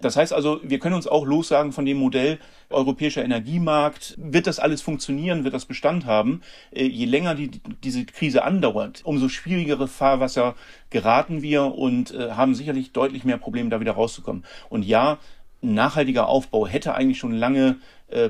Das 0.00 0.16
heißt 0.16 0.33
also, 0.33 0.61
wir 0.64 0.81
können 0.81 0.96
uns 0.96 1.07
auch 1.07 1.24
lossagen 1.24 1.70
von 1.70 1.85
dem 1.85 1.96
Modell 1.96 2.38
europäischer 2.70 3.24
Energiemarkt. 3.24 4.16
Wird 4.18 4.48
das 4.48 4.59
alles 4.59 4.83
funktionieren? 4.83 5.44
Wird 5.44 5.55
das 5.55 5.64
Bestand 5.64 6.07
haben? 6.07 6.40
Äh, 6.72 6.87
je 6.87 7.07
länger 7.07 7.35
die, 7.35 7.50
diese 7.85 8.05
Krise 8.05 8.42
andauert, 8.42 9.02
umso 9.05 9.28
schwierigere 9.28 9.87
Fahrwasser 9.87 10.57
geraten 10.90 11.42
wir 11.42 11.64
und 11.64 12.12
haben 12.12 12.55
sicherlich 12.55 12.92
deutlich 12.92 13.24
mehr 13.24 13.38
Probleme, 13.38 13.70
da 13.70 13.81
wieder 13.81 13.92
rauszukommen. 13.92 14.44
Und 14.68 14.85
ja, 14.85 15.18
nachhaltiger 15.62 16.28
Aufbau 16.28 16.66
hätte 16.66 16.94
eigentlich 16.94 17.18
schon 17.18 17.33
lange 17.33 17.76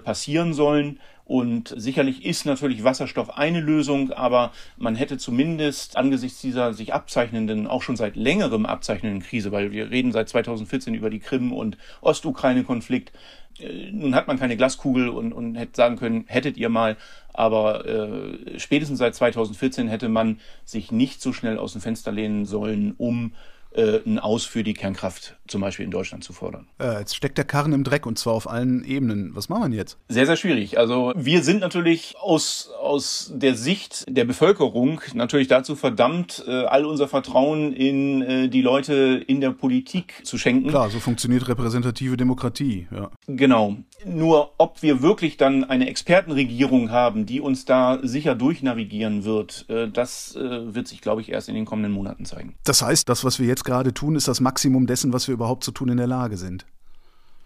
passieren 0.05 0.55
sollen. 0.55 1.01
Und 1.33 1.73
sicherlich 1.75 2.27
ist 2.27 2.45
natürlich 2.45 2.85
Wasserstoff 2.85 3.39
eine 3.39 3.61
Lösung, 3.61 4.13
aber 4.13 4.53
man 4.77 4.95
hätte 4.95 5.17
zumindest 5.17 5.97
angesichts 5.97 6.43
dieser 6.43 6.75
sich 6.75 6.93
abzeichnenden, 6.93 7.67
auch 7.67 7.81
schon 7.81 7.97
seit 7.97 8.17
längerem 8.17 8.67
abzeichnenden 8.67 9.23
Krise, 9.23 9.51
weil 9.51 9.73
wir 9.73 9.91
reden 9.91 10.13
seit 10.13 10.29
2014 10.29 10.93
über 10.93 11.09
die 11.09 11.21
Krim- 11.21 11.55
und 11.55 11.79
Ostukraine-Konflikt, 12.03 13.13
äh, 13.61 13.91
nun 13.93 14.15
hat 14.15 14.29
man 14.29 14.39
keine 14.39 14.59
Glaskugel 14.59 15.09
und, 15.09 15.33
und 15.33 15.55
hätte 15.55 15.75
sagen 15.75 15.97
können, 15.97 16.25
hättet 16.27 16.59
ihr 16.59 16.69
mal, 16.69 16.99
aber 17.33 17.87
äh, 17.87 18.59
spätestens 18.59 18.99
seit 18.99 19.15
2014 19.15 19.89
hätte 19.89 20.11
man 20.11 20.39
sich 20.67 20.93
nicht 20.93 21.23
so 21.23 21.33
schnell 21.33 21.57
aus 21.57 21.73
dem 21.73 21.81
Fenster 21.81 22.13
lehnen 22.13 22.45
sollen, 22.45 22.95
um 22.99 23.33
äh, 23.75 24.01
ein 24.05 24.19
Aus 24.19 24.45
für 24.45 24.65
die 24.65 24.75
Kernkraft 24.75 25.37
zum 25.53 25.61
Beispiel 25.61 25.85
in 25.85 25.91
Deutschland 25.93 26.25
zu 26.25 26.33
fordern. 26.33 26.67
Äh, 26.81 26.99
jetzt 26.99 27.15
steckt 27.15 27.39
der 27.39 27.45
Karren 27.45 27.73
im 27.73 27.85
Dreck 27.85 28.07
und 28.07 28.19
zwar 28.19 28.33
auf 28.33 28.51
allen 28.51 28.85
Ebenen. 28.85 29.37
Was 29.37 29.49
machen 29.49 29.71
wir 29.71 29.79
jetzt? 29.79 29.99
Sehr, 30.09 30.27
sehr 30.27 30.37
schwierig. 30.37 30.79
Also 30.79 31.13
wir 31.15 31.45
sind 31.45 31.61
natürlich 31.61 32.15
aus, 32.21 32.71
aus 32.81 33.31
der 33.35 33.55
Sicht 33.55 34.05
der 34.09 34.25
Bevölkerung 34.25 35.01
natürlich 35.15 35.47
dazu 35.47 35.77
verdammt, 35.77 36.43
äh, 36.49 36.65
all 36.65 36.85
unser 36.85 37.07
Vertrauen 37.07 37.73
in 37.73 38.23
äh, 38.23 38.49
die 38.49 38.63
Leute 38.63 39.23
in 39.27 39.41
der 39.41 39.51
Politik 39.51 40.23
zu 40.25 40.39
schenken. 40.39 40.69
Klar, 40.69 40.91
so 40.91 40.99
funktioniert 40.99 41.47
repräsentative 41.47 42.17
Demokratie. 42.17 42.89
Ja. 42.91 43.11
Genau. 43.27 43.77
Nur 44.05 44.53
ob 44.59 44.83
wir 44.83 45.03
wirklich 45.03 45.37
dann 45.37 45.65
eine 45.65 45.89
Expertenregierung 45.89 46.91
haben, 46.91 47.27
die 47.27 47.41
uns 47.41 47.65
da 47.65 48.01
sicher 48.03 48.35
durchnavigieren 48.35 49.25
wird, 49.25 49.67
äh, 49.69 49.89
das 49.89 50.35
äh, 50.35 50.75
wird 50.75 50.89
sich, 50.89 51.01
glaube 51.01 51.21
ich, 51.21 51.31
erst 51.31 51.49
in 51.49 51.55
den 51.55 51.67
kommenden 51.67 51.93
Monaten 51.93 52.25
zeigen. 52.25 52.55
Das 52.65 52.83
heißt, 52.83 53.09
das, 53.09 53.25
was 53.25 53.39
wir 53.39 53.47
jetzt 53.47 53.65
gerade 53.65 53.93
tun, 53.93 54.17
ist 54.17 54.29
das 54.29 54.41
Maximum 54.41 54.87
dessen, 54.87 55.13
was 55.13 55.29
wir 55.29 55.35
überhaupt 55.43 55.65
zu 55.65 55.73
tun 55.73 55.89
in 55.89 55.97
der 55.97 56.07
Lage 56.07 56.37
sind. 56.37 56.65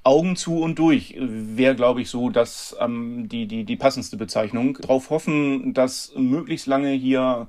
Augen 0.05 0.37
zu 0.37 0.61
und 0.61 0.79
durch 0.79 1.17
wäre, 1.19 1.75
glaube 1.75 2.01
ich, 2.01 2.11
so 2.11 2.31
dass 2.31 2.77
ähm, 2.79 3.29
die, 3.29 3.47
die, 3.47 3.65
die 3.65 3.77
passendste 3.77 4.17
Bezeichnung. 4.17 4.79
Darauf 4.81 5.11
hoffen, 5.11 5.75
dass 5.75 6.13
möglichst 6.15 6.67
lange 6.69 6.91
hier 6.93 7.49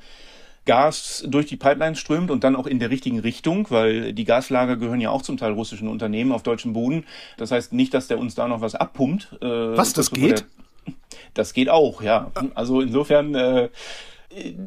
Gas 0.65 1.23
durch 1.27 1.45
die 1.45 1.55
Pipelines 1.55 1.99
strömt 1.99 2.31
und 2.31 2.43
dann 2.43 2.55
auch 2.55 2.65
in 2.67 2.79
der 2.79 2.89
richtigen 2.89 3.19
Richtung, 3.19 3.67
weil 3.69 4.13
die 4.13 4.25
Gaslager 4.25 4.75
gehören 4.75 5.01
ja 5.01 5.12
auch 5.12 5.21
zum 5.21 5.38
Teil 5.38 5.53
russischen 5.53 5.88
Unternehmen 5.88 6.31
auf 6.31 6.43
deutschem 6.43 6.73
Boden. 6.73 7.05
Das 7.38 7.51
heißt 7.51 7.73
nicht, 7.73 7.93
dass 7.93 8.07
der 8.07 8.19
uns 8.19 8.36
da 8.36 8.47
noch 8.47 8.62
was 8.62 8.75
abpumpt. 8.75 9.38
Äh, 9.41 9.77
was, 9.77 9.93
das 9.93 10.12
geht? 10.12 10.45
Der, 10.86 10.93
das 11.33 11.53
geht 11.53 11.69
auch, 11.69 12.01
ja. 12.01 12.31
Also 12.55 12.81
insofern 12.81 13.36
äh, 13.36 13.69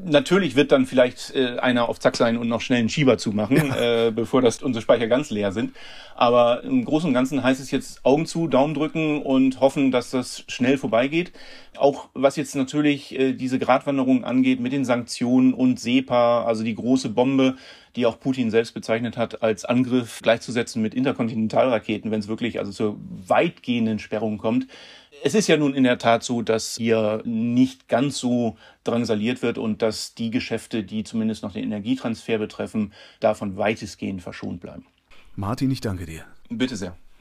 Natürlich 0.05 0.57
wird 0.57 0.73
dann 0.73 0.87
vielleicht 0.87 1.35
äh, 1.35 1.59
einer 1.59 1.89
auf 1.91 2.01
Zack 2.01 2.17
sein 2.17 2.39
und 2.39 2.49
noch 2.49 2.63
schnell 2.63 2.79
einen 2.79 2.89
Schieber 2.89 3.19
zumachen, 3.19 3.57
ja. 3.57 4.07
äh, 4.07 4.11
bevor 4.11 4.41
das 4.41 4.63
unsere 4.63 4.83
Speicher 4.83 5.07
ganz 5.07 5.31
leer 5.31 5.53
sind. 5.53 5.77
Aber 6.15 6.65
im 6.65 6.83
Großen 6.85 7.09
und 7.09 7.15
Ganzen 7.15 7.43
heißt 7.43 7.61
es 7.61 7.71
jetzt 7.71 8.05
Augen 8.05 8.25
zu, 8.25 8.49
Daumen 8.49 8.73
drücken 8.73 9.21
und 9.21 9.61
hoffen, 9.61 9.91
dass 9.91 10.11
das 10.11 10.45
schnell 10.49 10.79
vorbeigeht. 10.79 11.33
Auch 11.77 12.09
was 12.15 12.37
jetzt 12.37 12.57
natürlich 12.57 13.19
äh, 13.19 13.35
diese 13.35 13.59
Gratwanderung 13.59 14.25
angeht 14.25 14.61
mit 14.61 14.73
den 14.73 14.87
Sanktionen 14.87 15.53
und 15.53 15.79
SEPA, 15.79 16.45
also 16.45 16.65
die 16.65 16.75
große 16.75 17.11
Bombe, 17.11 17.57
die 17.97 18.07
auch 18.07 18.19
Putin 18.19 18.51
selbst 18.51 18.73
bezeichnet 18.73 19.19
hat, 19.19 19.43
als 19.43 19.67
Angriff 19.67 20.21
gleichzusetzen 20.23 20.81
mit 20.81 20.95
Interkontinentalraketen, 20.95 22.11
wenn 22.11 22.21
es 22.21 22.29
wirklich 22.29 22.59
also 22.59 22.73
zur 22.73 22.97
weitgehenden 23.27 23.99
Sperrung 23.99 24.39
kommt. 24.39 24.67
Es 25.23 25.35
ist 25.35 25.49
ja 25.49 25.57
nun 25.57 25.75
in 25.75 25.85
der 25.85 25.99
Tat 25.99 26.23
so, 26.23 26.43
dass 26.43 26.77
hier 26.77 27.23
nicht 27.25 27.89
ganz 27.89 28.19
so 28.19 28.57
drangsaliert 28.85 29.43
wird 29.43 29.59
und 29.59 29.83
dass 29.83 30.15
die 30.15 30.31
Geschäfte, 30.31 30.83
die 30.83 31.05
zumindest 31.05 31.43
noch 31.43 31.53
den 31.53 31.65
Energietransfer 31.65 32.39
betreffen, 32.39 32.93
davon 33.21 33.57
weitestgehend 33.57 34.23
verschont 34.23 34.61
bleiben. 34.61 34.87
Martin, 35.37 35.71
ich 35.71 35.81
danke 35.81 36.07
dir. 36.07 36.25
Bitte 36.49 36.77
sehr. 36.77 36.97